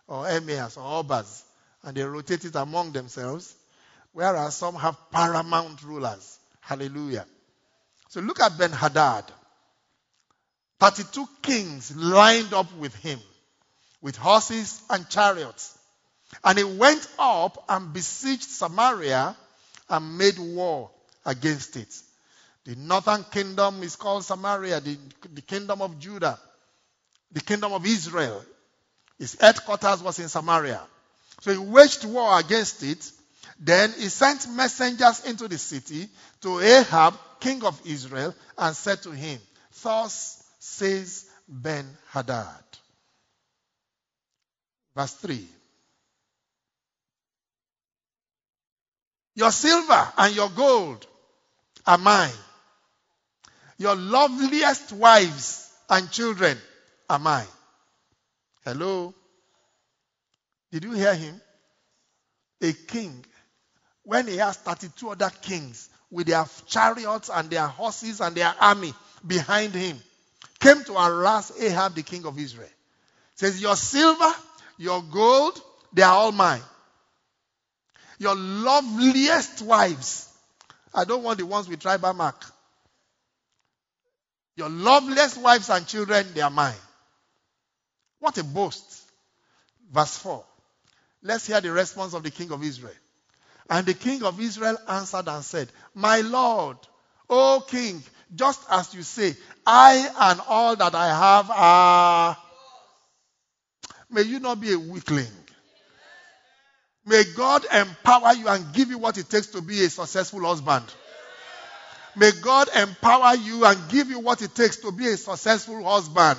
[0.08, 1.42] or emirs or obas,
[1.82, 3.54] and they rotate it among themselves,
[4.14, 6.38] whereas some have paramount rulers.
[6.60, 7.26] Hallelujah.
[8.08, 9.24] So look at Ben Hadad.
[10.80, 13.18] 32 kings lined up with him,
[14.00, 15.76] with horses and chariots.
[16.42, 19.36] And he went up and besieged Samaria
[19.90, 20.90] and made war
[21.26, 21.94] against it.
[22.64, 24.96] The northern kingdom is called Samaria, the,
[25.32, 26.38] the kingdom of Judah,
[27.32, 28.44] the kingdom of Israel.
[29.18, 30.80] His headquarters was in Samaria.
[31.40, 33.10] So he waged war against it.
[33.58, 36.08] Then he sent messengers into the city
[36.42, 39.40] to Ahab, king of Israel, and said to him,
[39.82, 42.64] Thus says Ben Hadad.
[44.94, 45.48] Verse 3.
[49.36, 51.06] Your silver and your gold
[51.86, 52.30] are mine.
[53.78, 56.56] Your loveliest wives and children
[57.10, 57.46] are mine.
[58.64, 59.12] Hello?
[60.70, 61.40] Did you hear him?
[62.62, 63.24] A king,
[64.04, 68.92] when he has 32 other kings with their chariots and their horses and their army
[69.26, 69.98] behind him,
[70.60, 72.68] came to harass Ahab, the king of Israel.
[73.34, 74.32] Says, Your silver,
[74.78, 75.60] your gold,
[75.92, 76.62] they are all mine.
[78.18, 80.28] Your loveliest wives.
[80.94, 82.44] I don't want the ones with tribal mark.
[84.56, 86.74] Your loveliest wives and children, they are mine.
[88.20, 89.02] What a boast.
[89.92, 90.44] Verse 4.
[91.22, 92.94] Let's hear the response of the king of Israel.
[93.70, 96.76] And the king of Israel answered and said, My Lord,
[97.30, 98.02] O king,
[98.34, 99.34] just as you say,
[99.66, 102.36] I and all that I have are.
[104.10, 105.26] May you not be a weakling.
[107.06, 110.84] May God empower you and give you what it takes to be a successful husband.
[112.16, 116.38] May God empower you and give you what it takes to be a successful husband,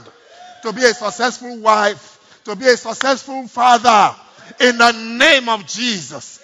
[0.64, 4.16] to be a successful wife, to be a successful father
[4.60, 6.40] in the name of Jesus.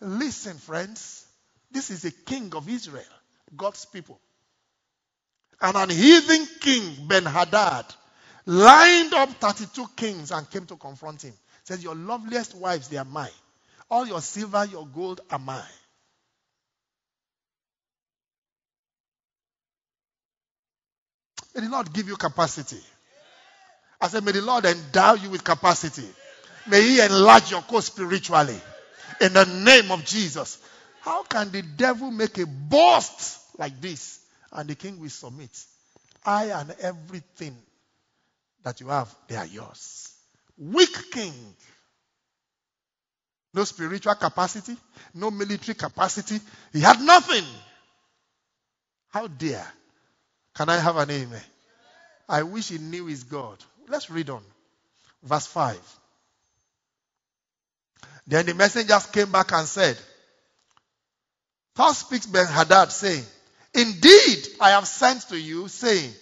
[0.00, 1.26] Listen, friends,
[1.70, 3.04] this is a king of Israel,
[3.56, 4.20] God's people.
[5.60, 7.86] And an heathen king, Ben Hadad,
[8.44, 11.32] lined up 32 kings and came to confront him.
[11.64, 13.30] Says, Your loveliest wives, they are mine.
[13.90, 15.62] All your silver, your gold are mine.
[21.54, 22.80] May the Lord give you capacity.
[23.98, 26.06] I said, May the Lord endow you with capacity.
[26.68, 28.60] May He enlarge your course spiritually.
[29.20, 30.58] In the name of Jesus.
[31.00, 34.20] How can the devil make a boast like this
[34.52, 35.50] and the king will submit?
[36.24, 37.56] I and everything
[38.64, 40.12] that you have, they are yours.
[40.58, 41.32] Weak king.
[43.54, 44.76] No spiritual capacity,
[45.14, 46.40] no military capacity.
[46.72, 47.44] He had nothing.
[49.08, 49.66] How dare
[50.54, 51.44] can I have an amen?
[52.28, 53.56] I wish he knew his God.
[53.88, 54.42] Let's read on.
[55.22, 55.78] Verse 5.
[58.26, 59.96] Then the messengers came back and said,
[61.74, 63.24] Thus speaks Ben Hadad, saying,
[63.74, 66.12] Indeed, I have sent to you, saying,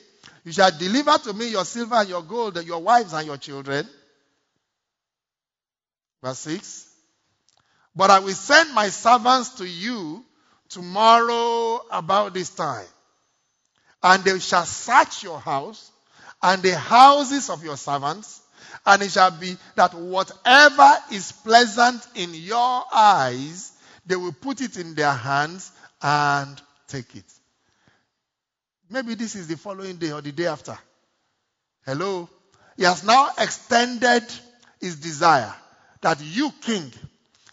[0.45, 3.37] You shall deliver to me your silver and your gold, and your wives and your
[3.37, 3.89] children.
[6.23, 6.91] Verse 6.
[7.95, 10.25] But I will send my servants to you
[10.69, 12.87] tomorrow about this time
[14.05, 15.91] and they shall search your house
[16.43, 18.43] and the houses of your servants
[18.87, 23.73] And it shall be that whatever is pleasant in your eyes,
[24.07, 25.73] they will put it in their hands
[26.03, 27.25] and take it.
[28.91, 30.79] Maybe this is the following day or the day after.
[31.87, 32.29] Hello?
[32.77, 34.25] He has now extended
[34.81, 35.53] his desire
[36.01, 36.93] that you, king,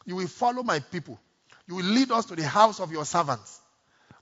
[0.06, 1.20] you will follow my people.
[1.68, 3.60] You will lead us to the house of your servants.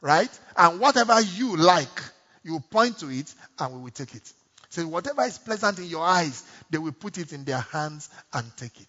[0.02, 0.30] Right?
[0.56, 2.02] And whatever you like,
[2.44, 4.32] you will point to it and we will take it.
[4.70, 8.46] So whatever is pleasant in your eyes, they will put it in their hands and
[8.56, 8.88] take it.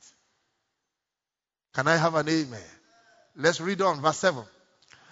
[1.74, 2.60] Can I have an amen?
[3.36, 4.44] Let's read on, verse 7.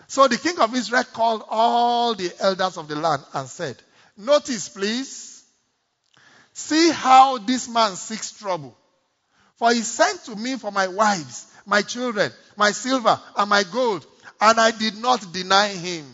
[0.09, 3.76] So the king of Israel called all the elders of the land and said,
[4.16, 5.44] Notice, please,
[6.52, 8.76] see how this man seeks trouble.
[9.57, 14.07] For he sent to me for my wives, my children, my silver, and my gold,
[14.40, 16.07] and I did not deny him.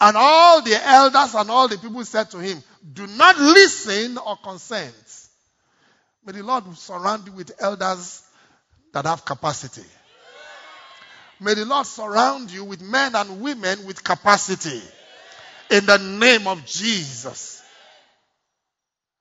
[0.00, 4.36] And all the elders and all the people said to him, Do not listen or
[4.36, 4.94] consent.
[6.24, 8.22] May the Lord surround you with elders
[8.92, 9.86] that have capacity.
[11.40, 14.82] May the Lord surround you with men and women with capacity.
[15.70, 17.62] In the name of Jesus.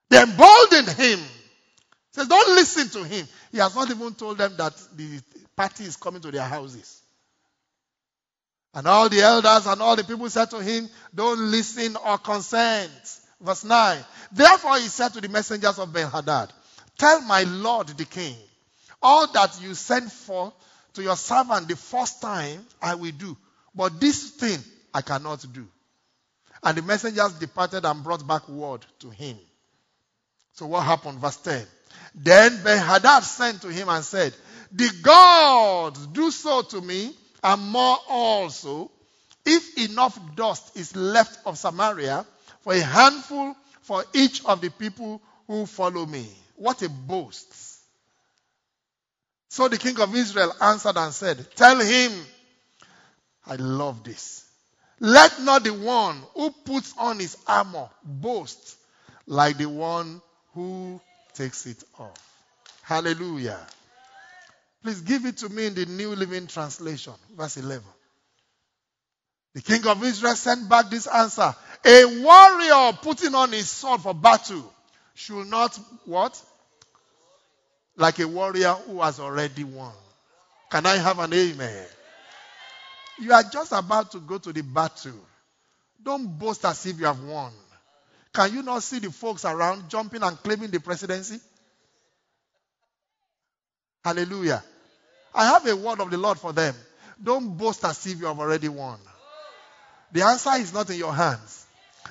[0.09, 1.19] They emboldened him
[2.17, 3.27] says, don't listen to him.
[3.51, 5.21] He has not even told them that the
[5.55, 7.01] party is coming to their houses.
[8.77, 12.91] And all the elders and all the people said to him, Don't listen or consent.
[13.41, 13.97] Verse 9.
[14.31, 16.53] Therefore he said to the messengers of Ben Hadad,
[16.95, 18.35] Tell my lord the king,
[19.01, 20.53] all that you sent for
[20.93, 23.35] to your servant the first time I will do,
[23.73, 24.59] but this thing
[24.93, 25.67] I cannot do.
[26.61, 29.39] And the messengers departed and brought back word to him.
[30.53, 31.17] So what happened?
[31.17, 31.65] Verse 10.
[32.13, 34.35] Then Ben-Hadad sent to him and said,
[34.71, 38.91] The gods do so to me and more also,
[39.45, 42.25] if enough dust is left of Samaria
[42.61, 46.27] for a handful for each of the people who follow me.
[46.55, 47.53] What a boast.
[49.49, 52.11] So the king of Israel answered and said, Tell him,
[53.45, 54.43] I love this.
[54.99, 58.75] Let not the one who puts on his armor boast
[59.25, 60.21] like the one
[60.53, 60.99] who
[61.33, 62.17] takes it off.
[62.81, 63.59] Hallelujah.
[64.83, 67.83] Please give it to me in the New Living Translation, verse 11.
[69.53, 71.55] The king of Israel sent back this answer.
[71.85, 74.71] A warrior putting on his sword for battle
[75.15, 76.39] should not what?
[77.95, 79.93] Like a warrior who has already won.
[80.69, 81.87] Can I have an amen?
[83.19, 85.19] You are just about to go to the battle.
[86.03, 87.51] Don't boast as if you have won.
[88.33, 91.39] Can you not see the folks around jumping and claiming the presidency?
[94.07, 94.63] Hallelujah.
[95.35, 96.73] I have a word of the Lord for them.
[97.21, 98.97] Don't boast as if you have already won.
[100.13, 101.65] The answer is not in your hands.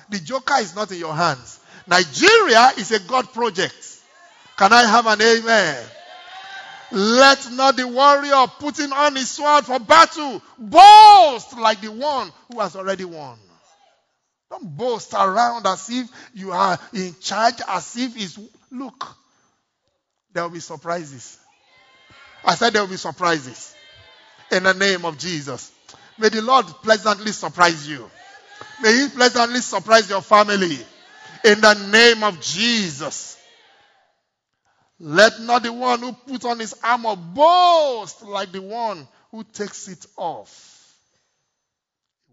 [0.07, 1.59] The joker is not in your hands.
[1.87, 3.73] Nigeria is a God project.
[4.57, 5.85] Can I have an amen?
[6.91, 12.59] Let not the warrior putting on his sword for battle boast like the one who
[12.59, 13.39] has already won.
[14.51, 18.39] Don't boast around as if you are in charge, as if it's.
[18.71, 19.17] Look,
[20.31, 21.39] there will be surprises.
[22.43, 23.75] I said there will be surprises.
[24.51, 25.71] In the name of Jesus.
[26.17, 28.09] May the Lord pleasantly surprise you.
[28.81, 30.77] May He pleasantly surprise your family.
[31.43, 33.37] In the name of Jesus.
[34.99, 39.87] Let not the one who puts on his armor boast like the one who takes
[39.87, 40.73] it off.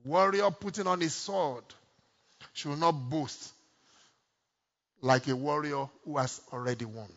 [0.04, 1.64] Warrior putting on his sword
[2.54, 3.52] should not boast
[5.02, 7.08] like a warrior who has already won.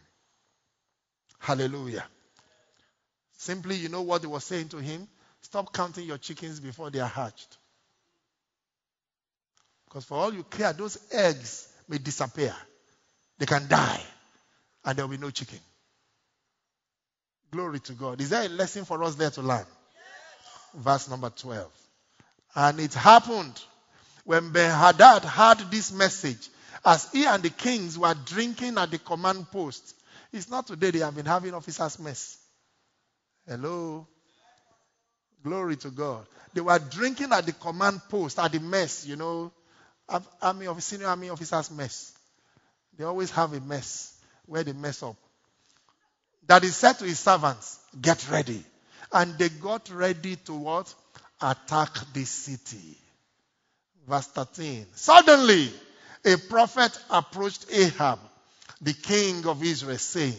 [1.40, 2.06] Hallelujah.
[3.38, 5.08] Simply, you know what he was saying to him?
[5.42, 7.58] Stop counting your chickens before they are hatched.
[9.86, 12.54] Because for all you care, those eggs may disappear.
[13.38, 14.02] They can die.
[14.84, 15.60] And there will be no chicken.
[17.52, 18.20] Glory to God.
[18.20, 19.66] Is there a lesson for us there to learn?
[20.76, 21.72] Verse number 12.
[22.56, 23.62] And it happened
[24.26, 26.50] when Ben Hadad heard this message,
[26.84, 29.96] as he and the kings were drinking at the command post.
[30.34, 32.38] It's not today they have been having officers' mess.
[33.48, 34.06] Hello?
[35.44, 36.26] Glory to God.
[36.54, 39.52] They were drinking at the command post, at the mess, you know,
[40.42, 42.14] army of senior army officers' mess.
[42.98, 45.16] They always have a mess where they mess up.
[46.48, 48.64] That he said to his servants, Get ready.
[49.12, 50.94] And they got ready to what?
[51.42, 52.98] Attack the city.
[54.08, 54.86] Verse 13.
[54.96, 55.72] Suddenly,
[56.26, 58.20] a prophet approached Ahab,
[58.82, 60.36] the king of Israel, saying,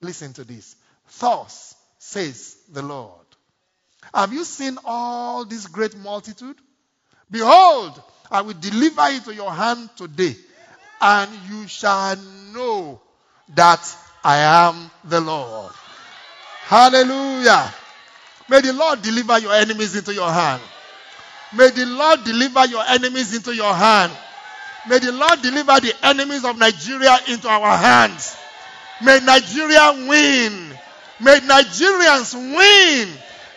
[0.00, 0.76] Listen to this.
[1.18, 3.26] Thus says the Lord,
[4.12, 6.56] Have you seen all this great multitude?
[7.30, 10.34] Behold, I will deliver it to your hand today,
[11.00, 12.16] and you shall
[12.52, 13.00] know
[13.54, 13.80] that
[14.24, 15.72] I am the Lord.
[16.64, 17.72] Hallelujah.
[18.48, 20.60] May the Lord deliver your enemies into your hand.
[21.56, 24.12] May the Lord deliver your enemies into your hand.
[24.88, 28.36] May the Lord deliver the enemies of Nigeria into our hands.
[29.04, 30.72] May Nigeria win.
[31.22, 33.08] May Nigerians win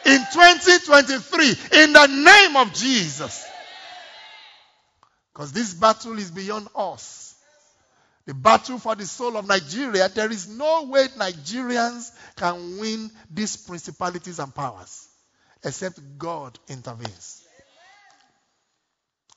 [0.05, 3.45] in 2023 in the name of Jesus.
[5.34, 7.36] Because this battle is beyond us.
[8.26, 13.57] The battle for the soul of Nigeria, there is no way Nigerians can win these
[13.57, 15.07] principalities and powers
[15.63, 17.43] except God intervenes.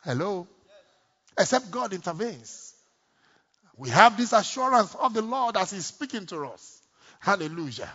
[0.05, 0.47] Hello?
[1.39, 2.74] Except God intervenes.
[3.76, 6.83] We have this assurance of the Lord as He's speaking to us.
[7.20, 7.91] Hallelujah.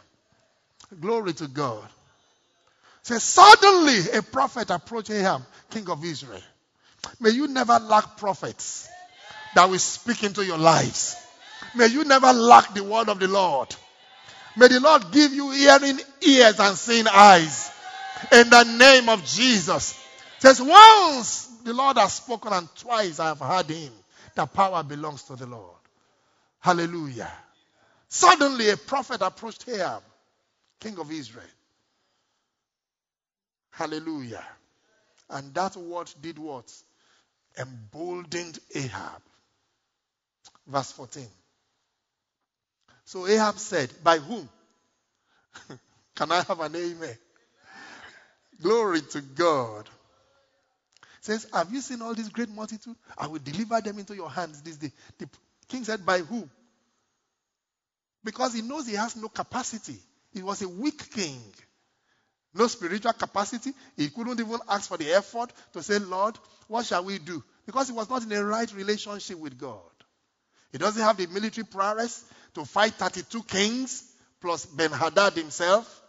[0.99, 1.87] Glory to God.
[3.01, 6.41] Says, suddenly a prophet approached Ahab, king of Israel.
[7.19, 8.87] May you never lack prophets
[9.55, 11.15] that will speak into your lives.
[11.75, 13.75] May you never lack the word of the Lord.
[14.55, 17.71] May the Lord give you hearing ears and seeing eyes.
[18.31, 19.99] In the name of Jesus.
[20.39, 23.91] says, once the Lord has spoken and twice I have heard him.
[24.35, 25.77] The power belongs to the Lord.
[26.59, 27.31] Hallelujah.
[28.07, 30.01] Suddenly a prophet approached Ahab,
[30.83, 31.45] king of Israel.
[33.71, 34.45] Hallelujah.
[35.29, 36.71] And that word did what?
[37.57, 39.21] Emboldened Ahab.
[40.67, 41.25] Verse 14.
[43.05, 44.47] So Ahab said, By whom?
[46.15, 47.17] Can I have an amen?
[48.61, 49.89] Glory to God.
[51.21, 52.95] Says, Have you seen all this great multitude?
[53.17, 54.91] I will deliver them into your hands this day.
[55.17, 55.27] The
[55.67, 56.49] king said, By whom?
[58.23, 59.97] Because he knows he has no capacity.
[60.33, 61.41] He was a weak king.
[62.53, 63.71] No spiritual capacity.
[63.97, 67.43] He couldn't even ask for the effort to say, Lord, what shall we do?
[67.65, 69.79] Because he was not in a right relationship with God.
[70.71, 72.23] He doesn't have the military prowess
[72.55, 74.03] to fight 32 kings
[74.41, 76.01] plus Ben Hadad himself.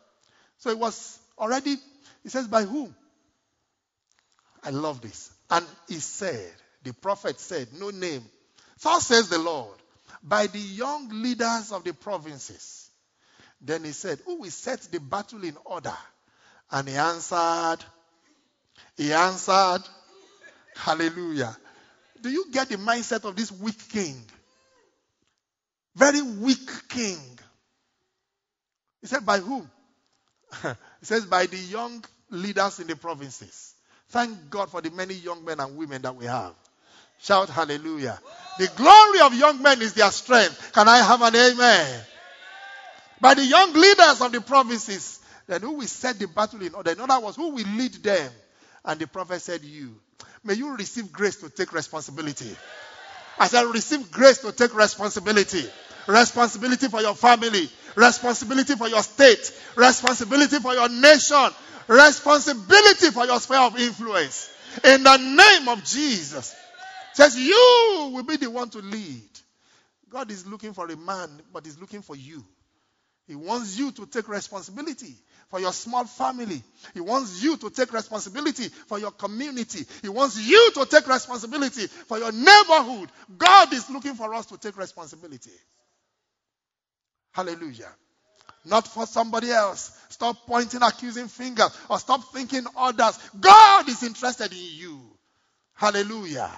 [0.59, 1.77] So it was already,
[2.23, 2.95] he says, by whom?
[4.63, 5.31] I love this.
[5.51, 6.53] And he said,
[6.83, 8.25] the prophet said, no name.
[8.79, 9.77] So says the Lord,
[10.23, 12.84] by the young leaders of the provinces.
[13.65, 15.97] Then he said, Who will set the battle in order?
[16.71, 17.79] And he answered,
[18.97, 19.83] He answered,
[20.77, 21.57] Hallelujah.
[22.21, 24.23] Do you get the mindset of this weak king?
[25.95, 27.19] Very weak king.
[29.01, 29.71] He said, By whom?
[30.63, 33.75] he says, By the young leaders in the provinces.
[34.09, 36.55] Thank God for the many young men and women that we have.
[37.19, 38.21] Shout hallelujah.
[38.59, 40.73] The glory of young men is their strength.
[40.75, 42.05] Can I have an amen?
[43.21, 46.93] By the young leaders of the provinces, then who will set the battle in order?
[46.93, 48.33] In other words, who will lead them?
[48.85, 49.95] And the prophet said, You.
[50.45, 52.55] May you receive grace to take responsibility.
[53.39, 55.65] I said, receive grace to take responsibility.
[56.07, 61.49] Responsibility for your family, responsibility for your state, responsibility for your nation,
[61.89, 64.51] responsibility for your sphere of influence.
[64.85, 66.55] In the name of Jesus.
[67.15, 69.23] Says you will be the one to lead.
[70.11, 72.45] God is looking for a man, but he's looking for you.
[73.27, 75.15] He wants you to take responsibility
[75.49, 76.63] for your small family.
[76.93, 79.87] He wants you to take responsibility for your community.
[80.03, 83.09] He wants you to take responsibility for your neighborhood.
[83.39, 85.53] God is looking for us to take responsibility.
[87.33, 87.91] Hallelujah.
[88.65, 89.99] Not for somebody else.
[90.09, 93.19] Stop pointing accusing fingers or stop thinking others.
[93.41, 95.01] God is interested in you.
[95.75, 96.51] Hallelujah.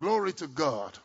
[0.00, 0.98] Glory to God.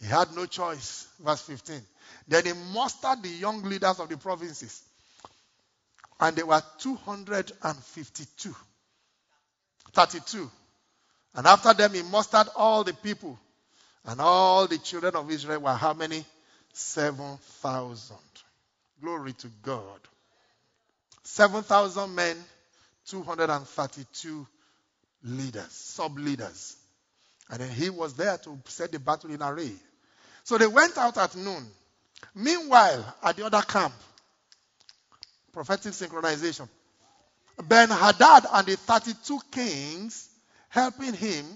[0.00, 1.06] He had no choice.
[1.20, 1.80] Verse 15.
[2.28, 4.82] Then he mustered the young leaders of the provinces.
[6.20, 8.54] And there were 252.
[9.92, 10.50] 32.
[11.34, 13.38] And after them he mustered all the people.
[14.04, 16.24] And all the children of Israel were how many?
[16.72, 18.16] 7,000.
[19.00, 20.00] Glory to God.
[21.22, 22.36] 7,000 men,
[23.08, 24.46] 232
[25.24, 26.76] leaders, sub leaders.
[27.50, 29.72] And then he was there to set the battle in array.
[30.44, 31.66] So they went out at noon.
[32.34, 33.94] Meanwhile, at the other camp,
[35.52, 36.68] prophetic synchronization,
[37.62, 40.28] Ben Hadad and the 32 kings
[40.68, 41.46] helping him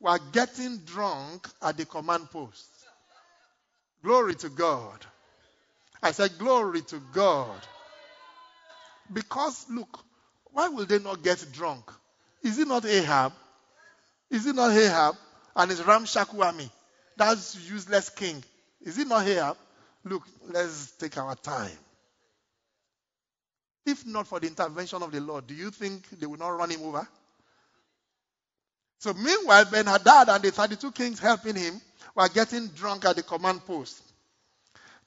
[0.00, 2.66] were getting drunk at the command post.
[4.02, 4.98] Glory to God.
[6.02, 7.58] I said, Glory to God.
[9.12, 10.04] Because, look,
[10.52, 11.90] why will they not get drunk?
[12.42, 13.32] Is it not Ahab?
[14.30, 15.16] Is it not Ahab
[15.56, 16.70] and his ramshackle army?
[17.16, 18.42] That's useless king.
[18.82, 19.52] Is he not here?
[20.04, 21.78] Look, let's take our time.
[23.86, 26.70] If not for the intervention of the Lord, do you think they will not run
[26.70, 27.06] him over?
[28.98, 31.80] So meanwhile, Ben Hadad and the 32 kings helping him
[32.14, 34.00] were getting drunk at the command post.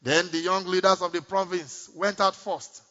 [0.03, 2.83] Then the young leaders of the province went out first.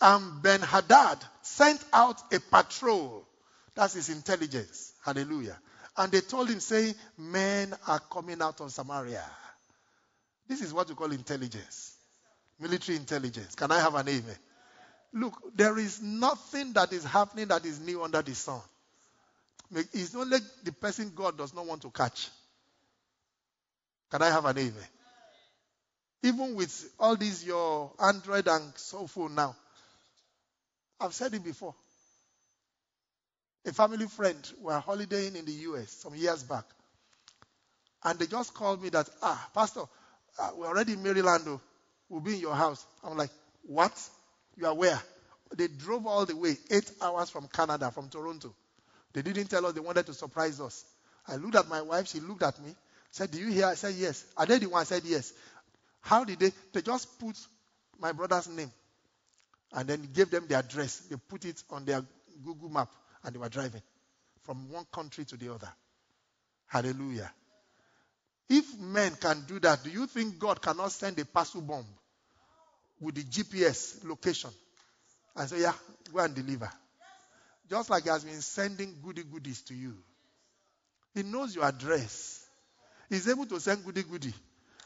[0.00, 3.26] And Ben Hadad sent out a patrol.
[3.74, 4.92] That's his intelligence.
[5.04, 5.58] Hallelujah.
[6.00, 9.22] And they told him, saying, Men are coming out of Samaria.
[10.48, 11.94] This is what you call intelligence.
[12.58, 13.54] Military intelligence.
[13.54, 14.36] Can I have an amen?
[15.12, 18.62] Look, there is nothing that is happening that is new under the sun.
[19.92, 22.30] It's only the person God does not want to catch.
[24.10, 24.88] Can I have an amen?
[26.22, 29.54] Even with all these your Android and cell phone now.
[30.98, 31.74] I've said it before.
[33.66, 36.64] A family friend were holidaying in the US some years back.
[38.02, 39.82] And they just called me that, ah, Pastor,
[40.38, 41.44] uh, we're already in Maryland.
[41.46, 41.60] Oh.
[42.08, 42.84] We'll be in your house.
[43.04, 43.30] I'm like,
[43.62, 43.92] what?
[44.56, 45.00] You are where?
[45.56, 48.54] They drove all the way, eight hours from Canada, from Toronto.
[49.12, 50.84] They didn't tell us they wanted to surprise us.
[51.28, 52.08] I looked at my wife.
[52.08, 52.74] She looked at me.
[53.10, 53.66] Said, Do you hear?
[53.66, 54.24] I said, Yes.
[54.36, 54.80] Are they the one?
[54.80, 55.32] I said, Yes.
[56.00, 56.52] How did they?
[56.72, 57.36] They just put
[58.00, 58.70] my brother's name
[59.72, 61.00] and then gave them the address.
[61.10, 62.02] They put it on their
[62.44, 62.88] Google map
[63.24, 63.82] and they were driving
[64.42, 65.68] from one country to the other.
[66.66, 67.30] Hallelujah.
[68.48, 71.86] If men can do that, do you think God cannot send a parcel bomb
[73.00, 74.50] with the GPS location
[75.36, 75.72] and say, Yeah,
[76.12, 76.70] go and deliver?
[77.68, 79.94] Just like He has been sending goody goodies to you.
[81.14, 82.44] He knows your address.
[83.08, 84.32] He's able to send goody goody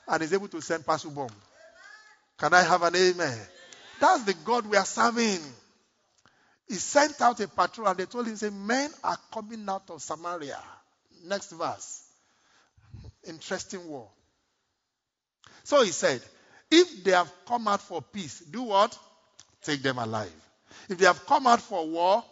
[0.08, 1.30] and he's able to send parcel bomb.
[2.38, 3.38] Can I have an amen?
[4.00, 5.40] That's the God we are serving.
[6.68, 10.02] He sent out a patrol and they told him, say, men are coming out of
[10.02, 10.58] Samaria.
[11.26, 12.02] Next verse.
[13.26, 14.08] Interesting war.
[15.64, 16.22] So he said,
[16.70, 18.98] if they have come out for peace, do what?
[19.62, 20.32] Take them alive.
[20.88, 22.24] If they have come out for war,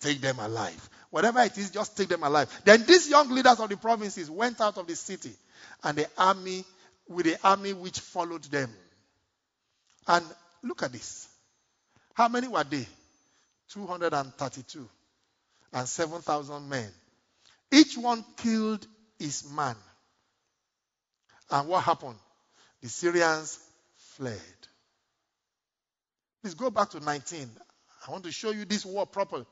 [0.00, 0.88] take them alive.
[1.10, 2.48] Whatever it is, just take them alive.
[2.64, 5.32] Then these young leaders of the provinces went out of the city,
[5.82, 6.64] and the army,
[7.08, 8.70] with the army which followed them.
[10.06, 10.24] And
[10.62, 11.28] look at this.
[12.14, 12.86] How many were they?
[13.72, 14.88] 232
[15.72, 16.90] and 7,000 men.
[17.70, 18.86] Each one killed
[19.18, 19.76] his man.
[21.50, 22.16] And what happened?
[22.82, 23.58] The Syrians
[24.16, 24.40] fled.
[26.42, 27.50] Please go back to 19.
[28.06, 29.46] I want to show you this war properly.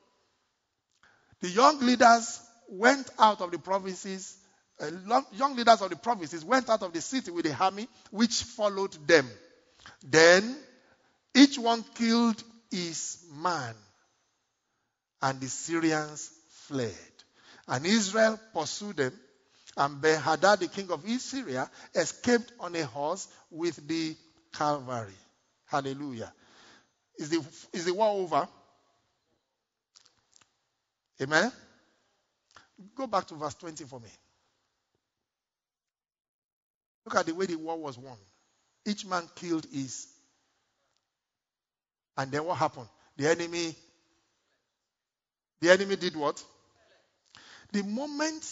[1.41, 4.37] The young leaders went out of the provinces,
[4.81, 4.91] uh,
[5.33, 8.93] young leaders of the provinces went out of the city with the army which followed
[9.07, 9.29] them.
[10.03, 10.57] Then
[11.35, 13.75] each one killed his man,
[15.27, 16.31] and the Syrians
[16.69, 16.95] fled.
[17.67, 19.13] And Israel pursued them,
[19.77, 24.15] and Ben Hadad, the king of Syria, escaped on a horse with the
[24.57, 25.19] cavalry.
[25.67, 26.33] Hallelujah.
[27.19, 28.47] Is the, is the war over?
[31.21, 31.51] Amen?
[32.95, 34.09] Go back to verse 20 for me.
[37.05, 38.17] Look at the way the war was won.
[38.87, 40.07] Each man killed his.
[42.17, 42.89] And then what happened?
[43.17, 43.75] The enemy.
[45.61, 46.43] The enemy did what?
[47.73, 48.45] The moment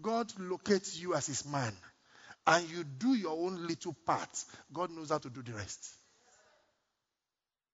[0.00, 1.72] God locates you as his man
[2.46, 5.88] and you do your own little part, God knows how to do the rest.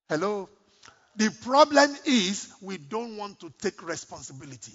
[0.09, 0.49] Hello?
[1.17, 4.73] The problem is we don't want to take responsibility.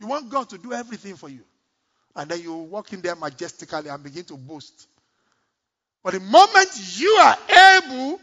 [0.00, 1.40] You want God to do everything for you.
[2.14, 4.88] And then you walk in there majestically and begin to boast.
[6.02, 7.36] But the moment you are
[7.78, 8.20] able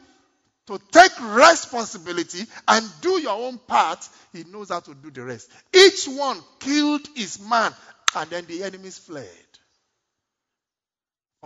[0.68, 5.50] to take responsibility and do your own part, he knows how to do the rest.
[5.74, 7.74] Each one killed his man,
[8.16, 9.28] and then the enemies fled.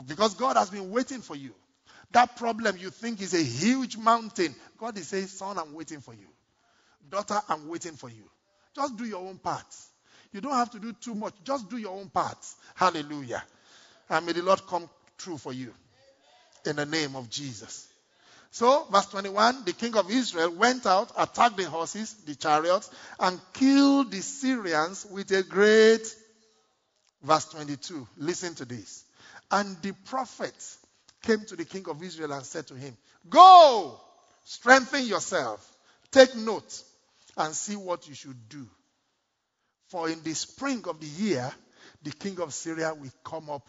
[0.06, 1.52] Because God has been waiting for you.
[2.12, 6.14] That problem you think is a huge mountain, God is saying, Son, I'm waiting for
[6.14, 6.28] you.
[7.10, 8.24] Daughter, I'm waiting for you.
[8.76, 9.66] Just do your own part.
[10.32, 11.34] You don't have to do too much.
[11.44, 12.38] Just do your own part.
[12.76, 13.44] Hallelujah.
[14.10, 15.74] And may the Lord come true for you.
[16.66, 17.88] In the name of Jesus.
[18.52, 22.90] So, verse 21 the king of Israel went out, attacked the horses, the chariots,
[23.20, 26.16] and killed the Syrians with a great.
[27.22, 28.08] Verse 22.
[28.18, 29.04] Listen to this.
[29.52, 30.54] And the prophet
[31.22, 32.96] came to the king of Israel and said to him,
[33.30, 34.00] Go,
[34.46, 35.66] strengthen yourself,
[36.12, 36.84] take note,
[37.38, 38.68] and see what you should do.
[39.88, 41.52] For in the spring of the year,
[42.04, 43.68] the king of Syria will come up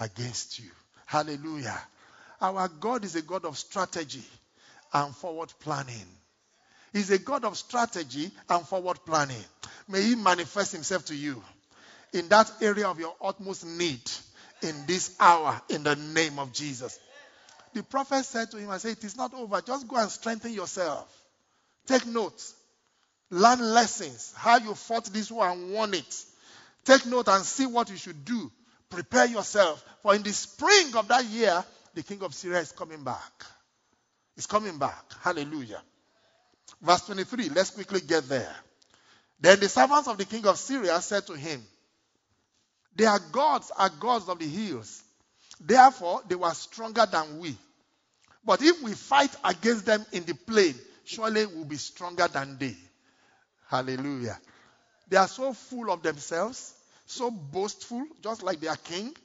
[0.00, 0.70] against you.
[1.06, 1.80] Hallelujah.
[2.40, 4.24] Our God is a God of strategy
[4.92, 6.06] and forward planning.
[6.92, 9.44] He's a God of strategy and forward planning.
[9.88, 11.42] May He manifest Himself to you
[12.12, 14.00] in that area of your utmost need
[14.62, 16.98] in this hour in the name of Jesus.
[17.74, 19.60] The prophet said to him, I said, It is not over.
[19.60, 21.12] Just go and strengthen yourself.
[21.86, 22.42] Take note.
[23.30, 26.24] Learn lessons, how you fought this war and won it.
[26.84, 28.50] Take note and see what you should do.
[28.88, 29.84] Prepare yourself.
[30.02, 31.64] For in the spring of that year,
[31.96, 33.46] the king of Syria is coming back.
[34.34, 35.02] He's coming back.
[35.22, 35.82] Hallelujah.
[36.82, 38.54] Verse 23, let's quickly get there.
[39.40, 41.64] Then the servants of the king of Syria said to him,
[42.94, 45.02] Their gods are gods of the hills.
[45.58, 47.56] Therefore, they were stronger than we.
[48.44, 50.74] But if we fight against them in the plain,
[51.04, 52.76] surely we'll be stronger than they.
[53.68, 54.38] Hallelujah.
[55.08, 56.74] They are so full of themselves,
[57.06, 59.16] so boastful, just like their king.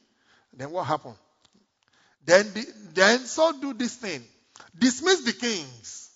[0.53, 1.17] Then what happened?
[2.25, 4.23] Then, the, then so do this thing.
[4.77, 6.09] Dismiss the kings,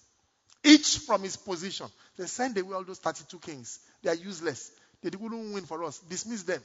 [0.64, 1.88] each from his position.
[2.18, 3.80] They send away all those 32 kings.
[4.02, 4.72] They are useless.
[5.02, 6.00] They wouldn't win for us.
[6.00, 6.62] Dismiss them.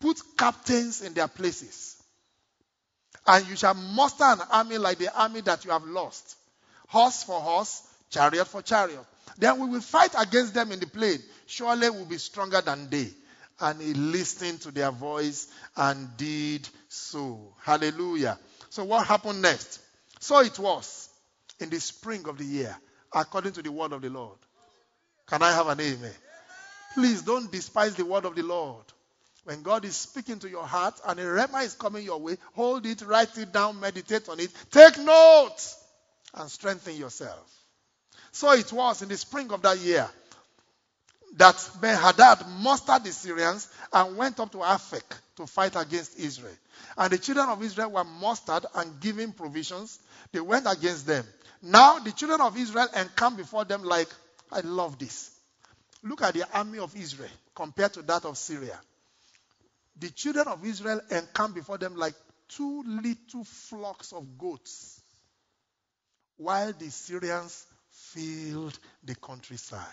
[0.00, 1.96] Put captains in their places.
[3.26, 6.36] And you shall muster an army like the army that you have lost.
[6.88, 9.04] Horse for horse, chariot for chariot.
[9.36, 11.18] Then we will fight against them in the plain.
[11.46, 13.08] Surely we'll be stronger than they.
[13.60, 17.54] And he listened to their voice and did so.
[17.62, 18.38] Hallelujah.
[18.70, 19.80] So what happened next?
[20.20, 21.08] So it was
[21.60, 22.76] in the spring of the year,
[23.12, 24.38] according to the word of the Lord.
[25.26, 26.14] Can I have an amen?
[26.94, 28.84] Please don't despise the word of the Lord.
[29.44, 32.84] When God is speaking to your heart and a rhema is coming your way, hold
[32.84, 35.56] it, write it down, meditate on it, take note,
[36.34, 37.50] and strengthen yourself.
[38.32, 40.08] So it was in the spring of that year
[41.38, 45.04] that Ben Hadad mustered the Syrians and went up to Aphek
[45.36, 46.56] to fight against Israel.
[46.96, 50.00] And the children of Israel were mustered and given provisions.
[50.32, 51.24] They went against them.
[51.62, 54.08] Now the children of Israel encamped before them like,
[54.50, 55.30] I love this.
[56.02, 58.78] Look at the army of Israel compared to that of Syria.
[60.00, 62.14] The children of Israel encamped before them like
[62.48, 65.00] two little flocks of goats,
[66.36, 69.86] while the Syrians filled the countryside.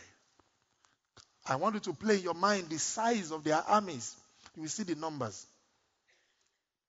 [1.47, 4.15] I want you to play in your mind the size of their armies.
[4.55, 5.45] You will see the numbers.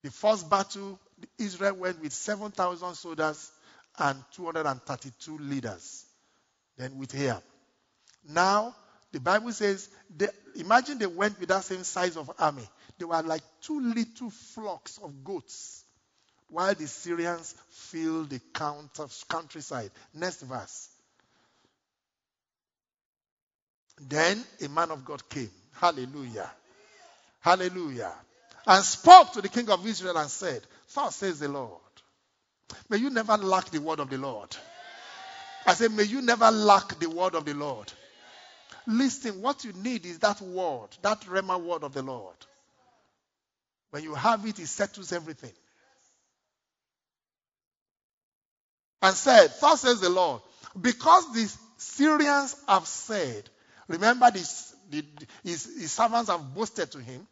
[0.03, 0.99] The first battle,
[1.39, 3.51] Israel went with 7,000 soldiers
[3.99, 6.05] and 232 leaders.
[6.77, 7.41] Then with here.
[8.29, 8.75] Now,
[9.13, 12.69] the Bible says, they, imagine they went with that same size of army.
[12.99, 15.85] They were like two little flocks of goats
[16.49, 18.41] while the Syrians filled the
[19.29, 19.91] countryside.
[20.15, 20.89] Next verse.
[24.01, 25.51] Then a man of God came.
[25.73, 26.51] Hallelujah.
[27.41, 28.13] Hallelujah.
[28.67, 30.63] And spoke to the king of Israel and said,
[30.95, 31.81] Thus says the Lord.
[32.89, 34.57] May you never lack the word of the Lord.
[35.67, 37.93] I said, May you never lack the word of the Lord.
[38.87, 42.37] Listen, what you need is that word, that Rhema word of the Lord.
[43.91, 45.53] When you have it, it settles everything.
[49.03, 50.41] And said, Thus says the Lord,
[50.81, 53.49] because the Syrians have said,
[53.89, 55.05] Remember, this, the,
[55.43, 57.27] his, his servants have boasted to him.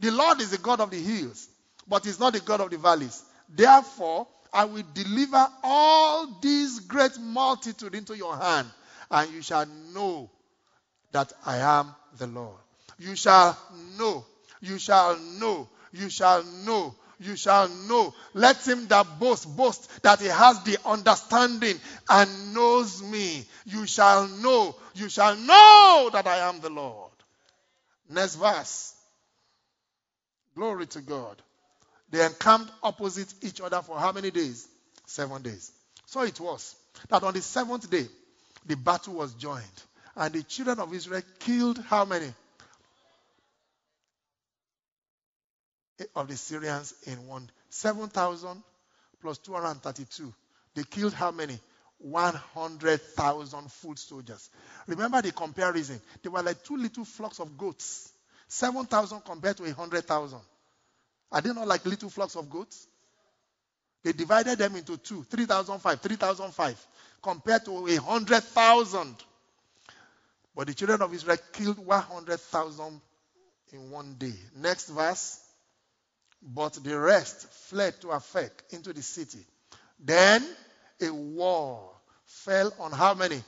[0.00, 1.48] The Lord is the God of the hills,
[1.88, 3.22] but he's not the God of the valleys.
[3.48, 8.68] Therefore, I will deliver all this great multitude into your hand,
[9.10, 10.30] and you shall know
[11.12, 12.58] that I am the Lord.
[12.98, 13.58] You shall
[13.98, 14.24] know,
[14.60, 18.14] you shall know, you shall know you shall know.
[18.34, 21.76] Let him that boasts boast that he has the understanding
[22.08, 23.44] and knows me.
[23.64, 24.76] You shall know.
[24.94, 27.12] You shall know that I am the Lord.
[28.08, 28.94] Next verse.
[30.54, 31.40] Glory to God.
[32.10, 34.68] They encamped opposite each other for how many days?
[35.06, 35.72] Seven days.
[36.06, 36.76] So it was
[37.08, 38.06] that on the seventh day,
[38.64, 39.62] the battle was joined.
[40.14, 42.32] And the children of Israel killed how many?
[46.14, 47.48] Of the Syrians in one.
[47.70, 48.62] 7,000
[49.20, 50.32] plus 232.
[50.74, 51.58] They killed how many?
[51.98, 54.50] 100,000 foot soldiers.
[54.86, 56.00] Remember the comparison.
[56.22, 58.12] They were like two little flocks of goats.
[58.48, 60.38] 7,000 compared to 100,000.
[61.32, 62.86] Are they not like little flocks of goats?
[64.04, 66.86] They divided them into two 3,005, 3,005
[67.22, 69.16] compared to 100,000.
[70.54, 73.00] But the children of Israel killed 100,000
[73.72, 74.34] in one day.
[74.54, 75.40] Next verse.
[76.42, 79.44] But the rest fled to Aphek into the city.
[79.98, 80.44] Then
[81.00, 81.90] a war
[82.24, 83.42] fell on how many?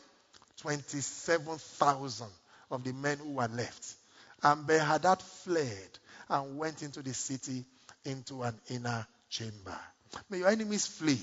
[0.60, 2.26] 27,000
[2.70, 3.94] of the men who were left.
[4.42, 7.64] And Ben Hadad fled and went into the city
[8.04, 9.78] into an inner chamber.
[10.30, 11.20] May your enemies flee.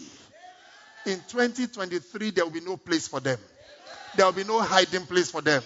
[1.05, 3.39] In 2023, there will be no place for them.
[4.15, 5.61] There will be no hiding place for them.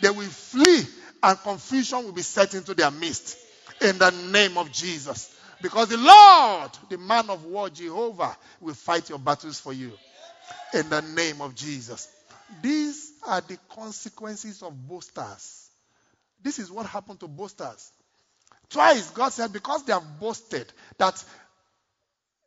[0.00, 0.82] They will flee
[1.22, 3.38] and confusion will be set into their midst.
[3.80, 5.33] In the name of Jesus.
[5.64, 9.92] Because the Lord, the man of war, Jehovah, will fight your battles for you.
[10.74, 12.06] In the name of Jesus.
[12.60, 15.70] these are the consequences of boasters.
[16.42, 17.92] This is what happened to boasters.
[18.68, 21.24] Twice God said, because they have boasted that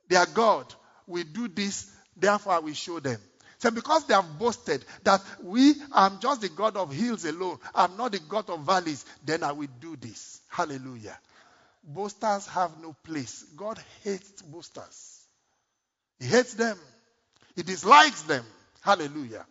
[0.08, 0.72] they are God,
[1.08, 3.20] we do this, therefore I will show them.
[3.58, 7.98] So because they have boasted that we, I'm just the God of hills alone, I'm
[7.98, 10.40] not the God of valleys, then I will do this.
[10.50, 11.18] Hallelujah.
[11.88, 13.44] Boasters have no place.
[13.56, 15.22] God hates boasters.
[16.20, 16.78] He hates them.
[17.56, 18.44] He dislikes them.
[18.82, 19.46] Hallelujah.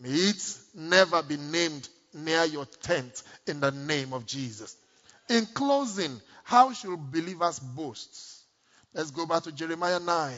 [0.00, 4.76] May it never be named near your tent in the name of Jesus.
[5.28, 8.42] In closing, how should believers boast?
[8.94, 10.34] Let's go back to Jeremiah 9.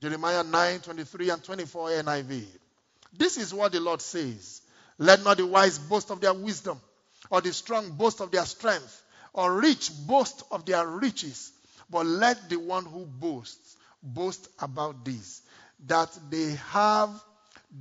[0.00, 2.44] Jeremiah 9, 23 and 24 NIV.
[3.16, 4.62] This is what the Lord says.
[4.98, 6.80] Let not the wise boast of their wisdom,
[7.30, 9.02] or the strong boast of their strength,
[9.32, 11.52] or rich boast of their riches,
[11.90, 15.42] but let the one who boasts boast about this,
[15.86, 17.10] that they have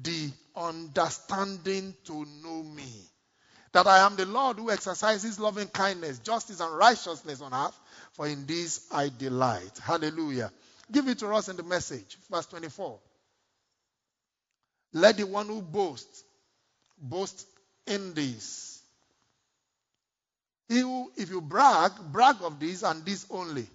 [0.04, 2.90] the understanding to know me.
[3.74, 7.80] That I am the Lord who exercises loving kindness, justice, and righteousness on earth,
[8.14, 9.80] for in this I delight.
[9.82, 10.52] Hallelujah.
[10.92, 13.00] Give it to us in the message, verse 24.
[14.94, 16.24] Let the one who boasts
[16.98, 17.48] boast
[17.88, 18.71] in this.
[20.74, 23.68] If you brag, brag of this and this only.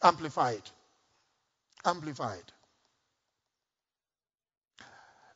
[0.00, 0.62] Amplified.
[1.84, 2.44] Amplified.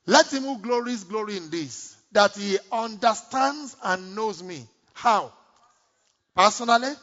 [0.06, 4.64] Let him who glories glory in this, that he understands and knows me.
[4.94, 5.32] How?
[6.36, 6.94] Personally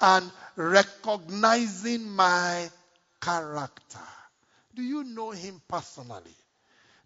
[0.00, 2.68] and recognizing my
[3.20, 3.98] character.
[4.74, 6.34] Do you know him personally?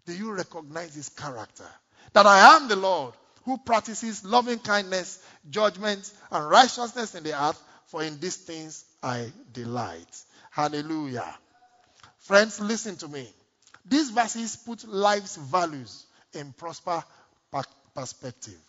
[0.05, 1.67] Do you recognize his character?
[2.13, 3.13] That I am the Lord
[3.47, 9.31] who practices loving kindness, judgment, and righteousness in the earth, for in these things I
[9.53, 10.21] delight.
[10.51, 11.33] Hallelujah.
[12.17, 13.25] Friends, listen to me.
[13.85, 17.01] These verses put life's values in prosper
[17.95, 18.59] perspective.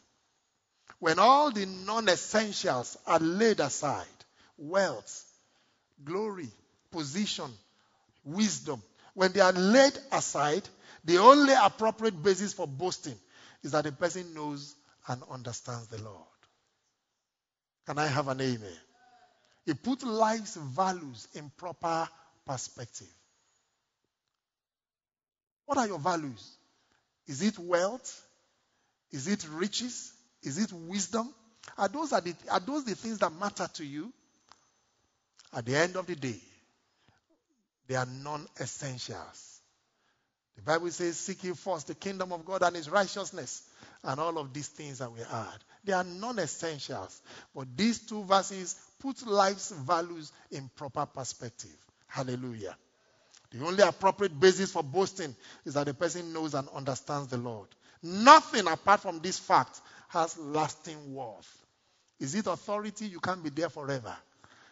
[1.00, 4.06] When all the non essentials are laid aside
[4.56, 5.24] wealth,
[6.04, 6.50] glory,
[6.92, 7.50] position,
[8.24, 8.80] wisdom
[9.14, 10.62] when they are laid aside,
[11.04, 13.16] the only appropriate basis for boasting
[13.62, 14.74] is that a person knows
[15.08, 16.16] and understands the Lord.
[17.86, 18.78] Can I have an amen?
[19.66, 22.08] It puts life's values in proper
[22.46, 23.08] perspective.
[25.66, 26.56] What are your values?
[27.26, 28.24] Is it wealth?
[29.10, 30.12] Is it riches?
[30.42, 31.32] Is it wisdom?
[31.76, 34.12] Are those, are, the, are those the things that matter to you?
[35.52, 36.40] At the end of the day,
[37.86, 39.57] they are non essentials.
[40.58, 43.62] The Bible says, Seek ye first the kingdom of God and his righteousness,
[44.02, 45.64] and all of these things that we add.
[45.84, 47.22] They are non essentials.
[47.54, 51.76] But these two verses put life's values in proper perspective.
[52.08, 52.76] Hallelujah.
[53.52, 55.34] The only appropriate basis for boasting
[55.64, 57.68] is that the person knows and understands the Lord.
[58.02, 61.66] Nothing apart from this fact has lasting worth.
[62.18, 63.06] Is it authority?
[63.06, 64.14] You can't be there forever.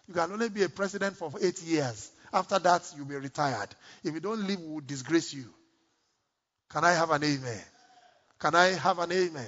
[0.09, 2.11] You can only be a president for eight years.
[2.33, 3.69] After that, you'll be retired.
[4.03, 5.47] If you don't leave, we will disgrace you.
[6.71, 7.65] Can I have an amen?
[8.39, 9.47] Can I have an amen?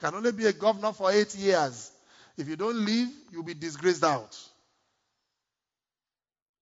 [0.00, 1.90] Can only be a governor for eight years.
[2.36, 4.36] If you don't leave, you'll be disgraced out.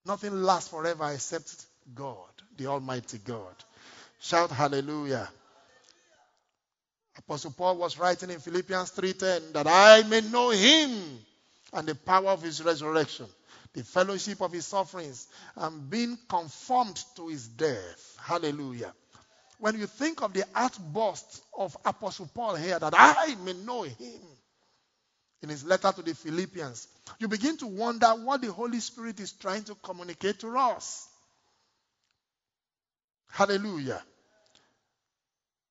[0.07, 3.55] Nothing lasts forever except God, the Almighty God.
[4.21, 5.29] Shout hallelujah.
[7.19, 11.25] Apostle Paul was writing in Philippians 3:10 that I may know him
[11.73, 13.27] and the power of his resurrection,
[13.73, 18.17] the fellowship of his sufferings, and being conformed to his death.
[18.21, 18.95] Hallelujah.
[19.59, 24.21] When you think of the outburst of Apostle Paul here, that I may know him
[25.43, 26.89] in his letter to the Philippians,
[27.19, 31.09] you begin to wonder what the Holy Spirit is trying to communicate to us.
[33.29, 34.03] Hallelujah.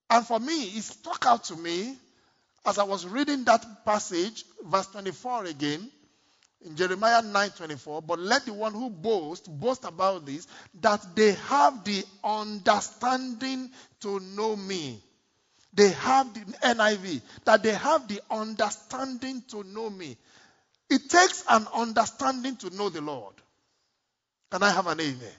[0.10, 1.98] And for me, it stuck out to me
[2.66, 5.92] as I was reading that passage, verse 24 again,
[6.66, 10.48] in Jeremiah 9:24, but let the one who boasts boast about this,
[10.82, 15.02] that they have the understanding to know me.
[15.74, 20.18] They have the NIV, that they have the understanding to know me.
[20.90, 23.34] It takes an understanding to know the Lord.
[24.52, 25.34] Can I have an amen?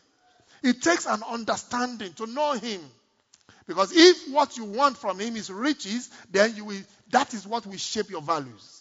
[0.63, 2.81] It takes an understanding to know Him.
[3.67, 7.67] Because if what you want from Him is riches, then you will, that is what
[7.67, 8.76] will shape your values.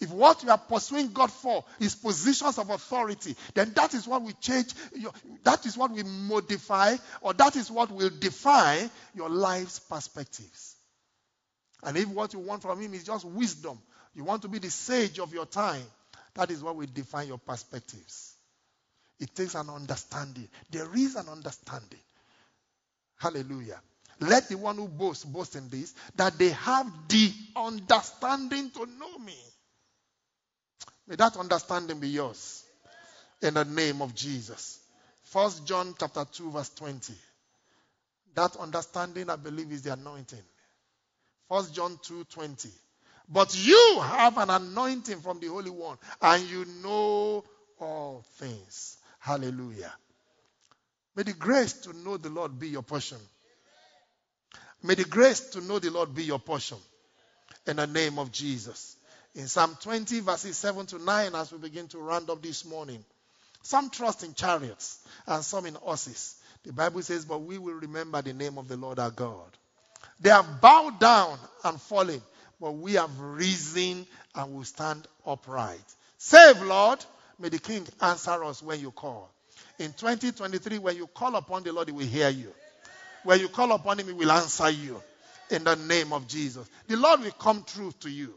[0.00, 4.22] If what you are pursuing God for is positions of authority, then that is what
[4.22, 5.12] will change, your,
[5.44, 10.76] that is what will modify, or that is what will define your life's perspectives.
[11.82, 13.78] And if what you want from Him is just wisdom,
[14.14, 15.84] you want to be the sage of your time,
[16.34, 18.34] that is what will define your perspectives.
[19.18, 20.48] It takes an understanding.
[20.70, 22.00] There is an understanding.
[23.18, 23.80] Hallelujah.
[24.18, 29.18] Let the one who boasts boast in this, that they have the understanding to know
[29.18, 29.36] me.
[31.10, 32.62] May that understanding be yours.
[33.42, 34.78] In the name of Jesus.
[35.24, 37.12] First John chapter 2, verse 20.
[38.36, 40.38] That understanding, I believe, is the anointing.
[41.48, 42.68] First John 2, 20.
[43.28, 47.42] But you have an anointing from the Holy One, and you know
[47.80, 48.96] all things.
[49.18, 49.92] Hallelujah.
[51.16, 53.18] May the grace to know the Lord be your portion.
[54.84, 56.78] May the grace to know the Lord be your portion.
[57.66, 58.96] In the name of Jesus.
[59.34, 63.04] In Psalm 20, verses 7 to 9, as we begin to round up this morning,
[63.62, 66.36] some trust in chariots and some in horses.
[66.64, 69.56] The Bible says, But we will remember the name of the Lord our God.
[70.18, 72.20] They have bowed down and fallen,
[72.60, 75.80] but we have risen and will stand upright.
[76.18, 77.04] Save, Lord.
[77.38, 79.30] May the King answer us when you call.
[79.78, 82.52] In 2023, when you call upon the Lord, He will hear you.
[83.22, 85.00] When you call upon Him, He will answer you.
[85.50, 86.68] In the name of Jesus.
[86.86, 88.34] The Lord will come true to you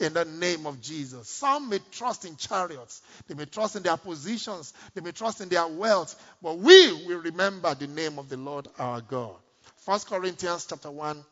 [0.00, 1.28] in the name of Jesus.
[1.28, 5.48] Some may trust in chariots, they may trust in their positions, they may trust in
[5.48, 9.36] their wealth, but we will remember the name of the Lord our God.
[9.84, 11.22] 1 Corinthians chapter 1,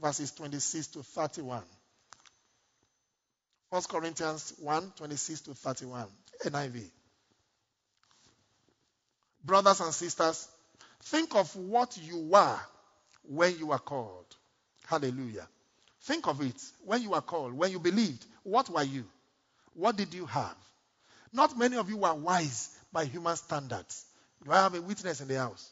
[0.00, 1.62] verses 26 to 31.
[3.70, 6.06] 1 Corinthians 1, 26 to 31,
[6.44, 6.84] NIV.
[9.44, 10.48] Brothers and sisters,
[11.02, 12.58] think of what you were
[13.24, 14.26] when you were called.
[14.86, 15.48] Hallelujah.
[16.04, 16.60] Think of it.
[16.84, 19.04] When you were called, when you believed, what were you?
[19.74, 20.56] What did you have?
[21.32, 24.04] Not many of you were wise by human standards.
[24.44, 25.70] Do I have a witness in the house?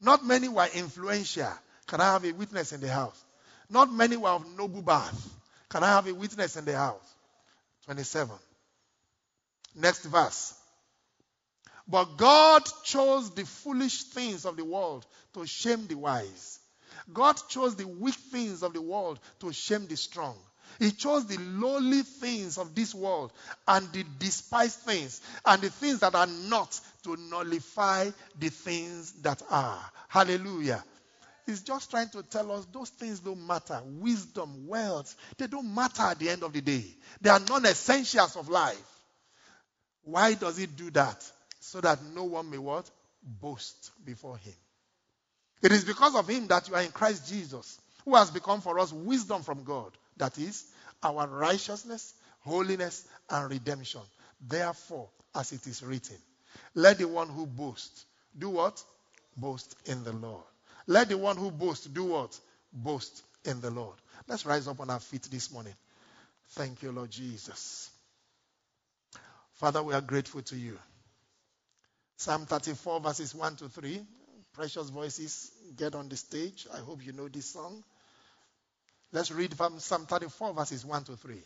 [0.00, 1.52] Not many were influential.
[1.86, 3.22] Can I have a witness in the house?
[3.68, 5.34] Not many were of noble birth.
[5.68, 7.14] Can I have a witness in the house?
[7.86, 8.34] 27.
[9.74, 10.54] Next verse.
[11.88, 16.59] But God chose the foolish things of the world to shame the wise.
[17.12, 20.36] God chose the weak things of the world to shame the strong.
[20.78, 23.32] He chose the lowly things of this world
[23.66, 29.42] and the despised things and the things that are not to nullify the things that
[29.50, 29.80] are.
[30.08, 30.84] Hallelujah.
[31.46, 33.80] He's just trying to tell us those things don't matter.
[33.84, 36.84] Wisdom, wealth, they don't matter at the end of the day.
[37.20, 38.80] They are non essentials of life.
[40.04, 41.24] Why does he do that?
[41.60, 42.88] So that no one may what?
[43.22, 44.54] Boast before him.
[45.62, 48.78] It is because of him that you are in Christ Jesus, who has become for
[48.78, 49.92] us wisdom from God.
[50.16, 50.64] That is,
[51.02, 54.00] our righteousness, holiness, and redemption.
[54.46, 56.16] Therefore, as it is written,
[56.74, 58.04] let the one who boasts
[58.38, 58.82] do what?
[59.36, 60.44] Boast in the Lord.
[60.86, 62.38] Let the one who boasts do what?
[62.72, 63.96] Boast in the Lord.
[64.28, 65.74] Let's rise up on our feet this morning.
[66.50, 67.90] Thank you, Lord Jesus.
[69.54, 70.78] Father, we are grateful to you.
[72.16, 74.00] Psalm 34, verses 1 to 3
[74.52, 76.66] precious voices get on the stage.
[76.74, 77.82] I hope you know this song.
[79.12, 81.36] Let's read from Psalm 34, verses 1 to 3.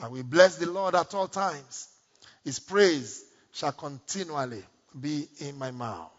[0.00, 1.88] I will bless the Lord at all times.
[2.44, 4.64] His praise shall continually
[4.98, 6.10] be in my mouth.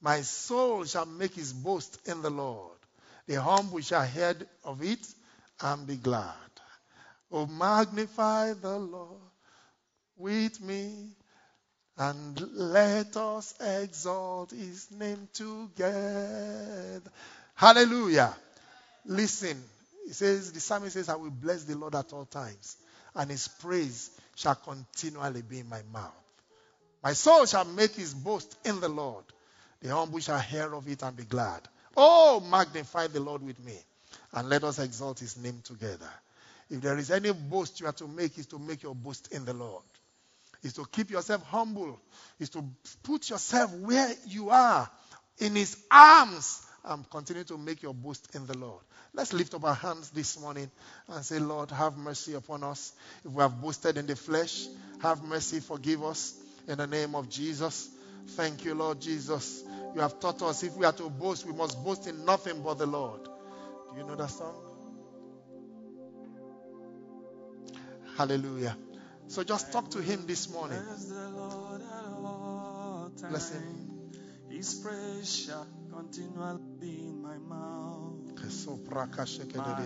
[0.00, 2.76] My soul shall make his boast in the Lord.
[3.26, 4.34] The humble shall hear
[4.64, 5.04] of it
[5.60, 6.34] and be glad.
[7.30, 9.20] Oh, magnify the Lord
[10.16, 11.10] with me
[11.98, 17.02] and let us exalt his name together.
[17.54, 18.34] Hallelujah.
[19.04, 19.60] Listen,
[20.06, 22.76] he says, the psalmist says, I will bless the Lord at all times,
[23.16, 26.12] and his praise shall continually be in my mouth.
[27.02, 29.24] My soul shall make his boast in the Lord.
[29.82, 31.62] The humble shall hear of it and be glad.
[31.96, 33.76] Oh, magnify the Lord with me,
[34.34, 36.10] and let us exalt his name together.
[36.70, 39.44] If there is any boast you are to make, is to make your boast in
[39.44, 39.82] the Lord
[40.62, 42.00] is to keep yourself humble,
[42.38, 42.64] is to
[43.02, 44.90] put yourself where you are
[45.38, 48.82] in his arms and continue to make your boast in the Lord.
[49.14, 50.70] Let's lift up our hands this morning
[51.08, 52.92] and say, Lord, have mercy upon us.
[53.24, 54.66] If we have boasted in the flesh,
[55.00, 56.34] have mercy, forgive us
[56.66, 57.88] in the name of Jesus.
[58.28, 59.64] Thank you, Lord Jesus.
[59.94, 62.78] You have taught us if we are to boast, we must boast in nothing but
[62.78, 63.24] the Lord.
[63.24, 64.54] Do you know that song?
[68.16, 68.76] Hallelujah.
[69.28, 70.80] So just talk to him this morning.
[73.28, 74.10] Bless him.
[74.48, 78.14] His praise shall continually be in my mouth.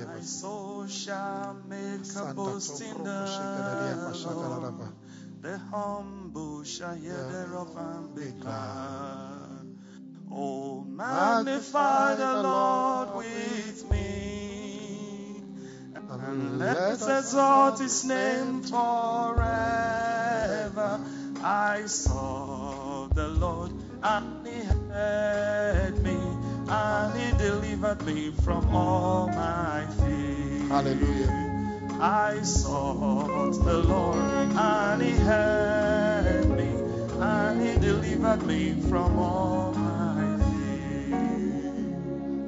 [0.06, 4.94] My soul shall make a boast in the Lord.
[5.40, 9.66] The humble shall hear thereof and be glad.
[10.30, 14.31] Oh, magnify the Lord with me
[16.26, 19.40] and let us exalt his name forever.
[21.42, 26.18] I saw the Lord and he heard me
[26.68, 30.68] and he delivered me from all my fears.
[30.68, 31.42] Hallelujah.
[32.02, 36.68] I sought the Lord and He heard me
[37.20, 39.81] and He delivered me from all.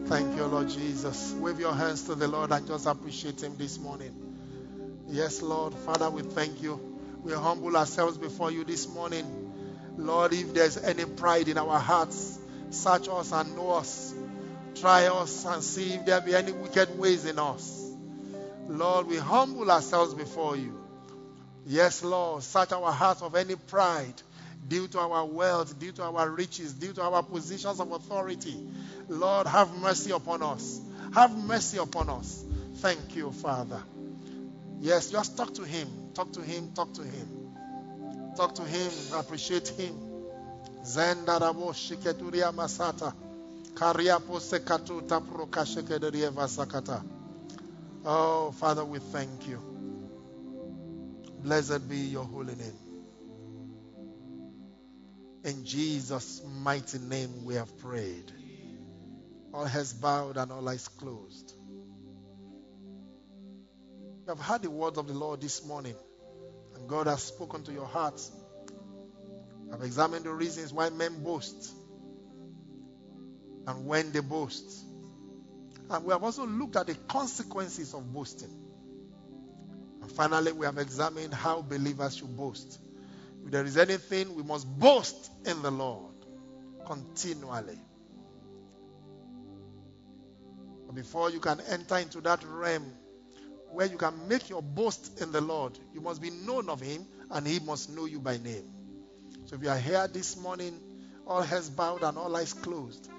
[0.06, 1.32] Thank you, Lord Jesus.
[1.32, 4.14] Wave your hands to the Lord and just appreciate Him this morning.
[5.08, 5.72] Yes, Lord.
[5.72, 6.78] Father, we thank you.
[7.22, 9.24] We humble ourselves before you this morning.
[9.96, 12.38] Lord, if there's any pride in our hearts,
[12.68, 14.14] search us and know us.
[14.74, 17.90] Try us and see if there be any wicked ways in us.
[18.68, 20.78] Lord, we humble ourselves before you.
[21.64, 24.20] Yes, Lord, search our hearts of any pride
[24.68, 28.56] due to our wealth, due to our riches, due to our positions of authority.
[29.08, 30.80] Lord, have mercy upon us.
[31.12, 32.44] Have mercy upon us.
[32.76, 33.82] Thank you, Father.
[34.80, 35.88] Yes, just talk to Him.
[36.14, 36.72] Talk to Him.
[36.74, 37.54] Talk to Him.
[38.36, 38.90] Talk to Him.
[39.14, 39.94] Appreciate Him.
[40.82, 43.14] Zendarabo shiketuria masata.
[48.06, 49.60] Oh, Father, we thank you.
[51.42, 52.83] Blessed be your holy name.
[55.44, 58.32] In Jesus' mighty name we have prayed.
[59.52, 61.52] All heads bowed and all eyes closed.
[64.22, 65.94] You have heard the words of the Lord this morning,
[66.74, 68.22] and God has spoken to your heart.
[69.70, 71.74] I've examined the reasons why men boast
[73.66, 74.82] and when they boast.
[75.90, 78.50] And we have also looked at the consequences of boasting.
[80.00, 82.78] And finally, we have examined how believers should boast.
[83.44, 86.14] If there is anything, we must boast in the Lord
[86.86, 87.78] continually.
[90.94, 92.92] Before you can enter into that realm
[93.72, 97.04] where you can make your boast in the Lord, you must be known of Him
[97.32, 98.70] and He must know you by name.
[99.46, 100.80] So if you are here this morning,
[101.26, 103.10] all heads bowed and all eyes closed,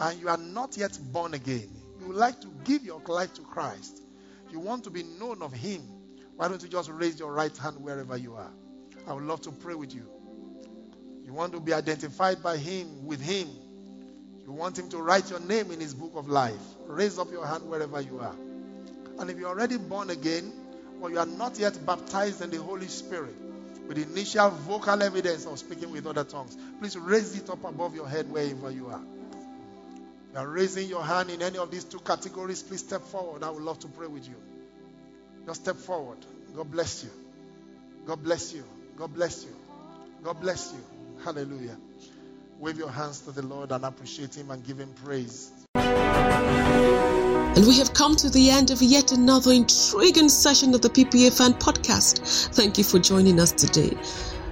[0.00, 1.68] and you are not yet born again,
[2.00, 4.02] you would like to give your life to Christ,
[4.50, 5.82] you want to be known of Him,
[6.36, 8.52] why don't you just raise your right hand wherever you are?
[9.06, 10.06] I would love to pray with you.
[11.24, 13.48] You want to be identified by Him, with Him.
[14.44, 16.60] You want Him to write your name in His book of life.
[16.86, 18.34] Raise up your hand wherever you are.
[19.18, 20.52] And if you're already born again,
[21.00, 23.34] or you are not yet baptized in the Holy Spirit,
[23.86, 28.08] with initial vocal evidence of speaking with other tongues, please raise it up above your
[28.08, 29.02] head wherever you are
[30.28, 33.42] If you are raising your hand in any of these two categories, please step forward.
[33.42, 34.36] I would love to pray with you.
[35.46, 36.18] Just step forward.
[36.54, 37.10] God bless you.
[38.06, 38.64] God bless you.
[39.00, 39.56] God bless you.
[40.22, 41.24] God bless you.
[41.24, 41.78] Hallelujah.
[42.58, 45.52] Wave your hands to the Lord and appreciate Him and give Him praise.
[45.74, 51.58] And we have come to the end of yet another intriguing session of the PPAfan
[51.58, 52.54] podcast.
[52.54, 53.96] Thank you for joining us today.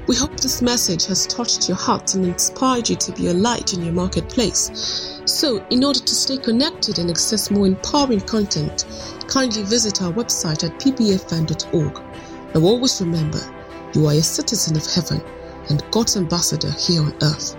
[0.06, 3.74] We hope this message has touched your heart and inspired you to be a light
[3.74, 5.20] in your marketplace.
[5.26, 8.86] So, in order to stay connected and access more empowering content,
[9.28, 12.54] kindly visit our website at ppafan.org.
[12.54, 13.57] Now, always remember,
[13.94, 15.22] you are a citizen of heaven
[15.68, 17.56] and God's ambassador here on earth.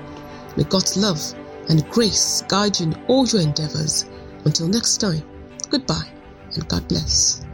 [0.58, 1.22] May God's love
[1.70, 4.06] and grace guide you in all your endeavors.
[4.46, 5.24] Until next time,
[5.70, 6.10] goodbye
[6.56, 7.46] and God bless.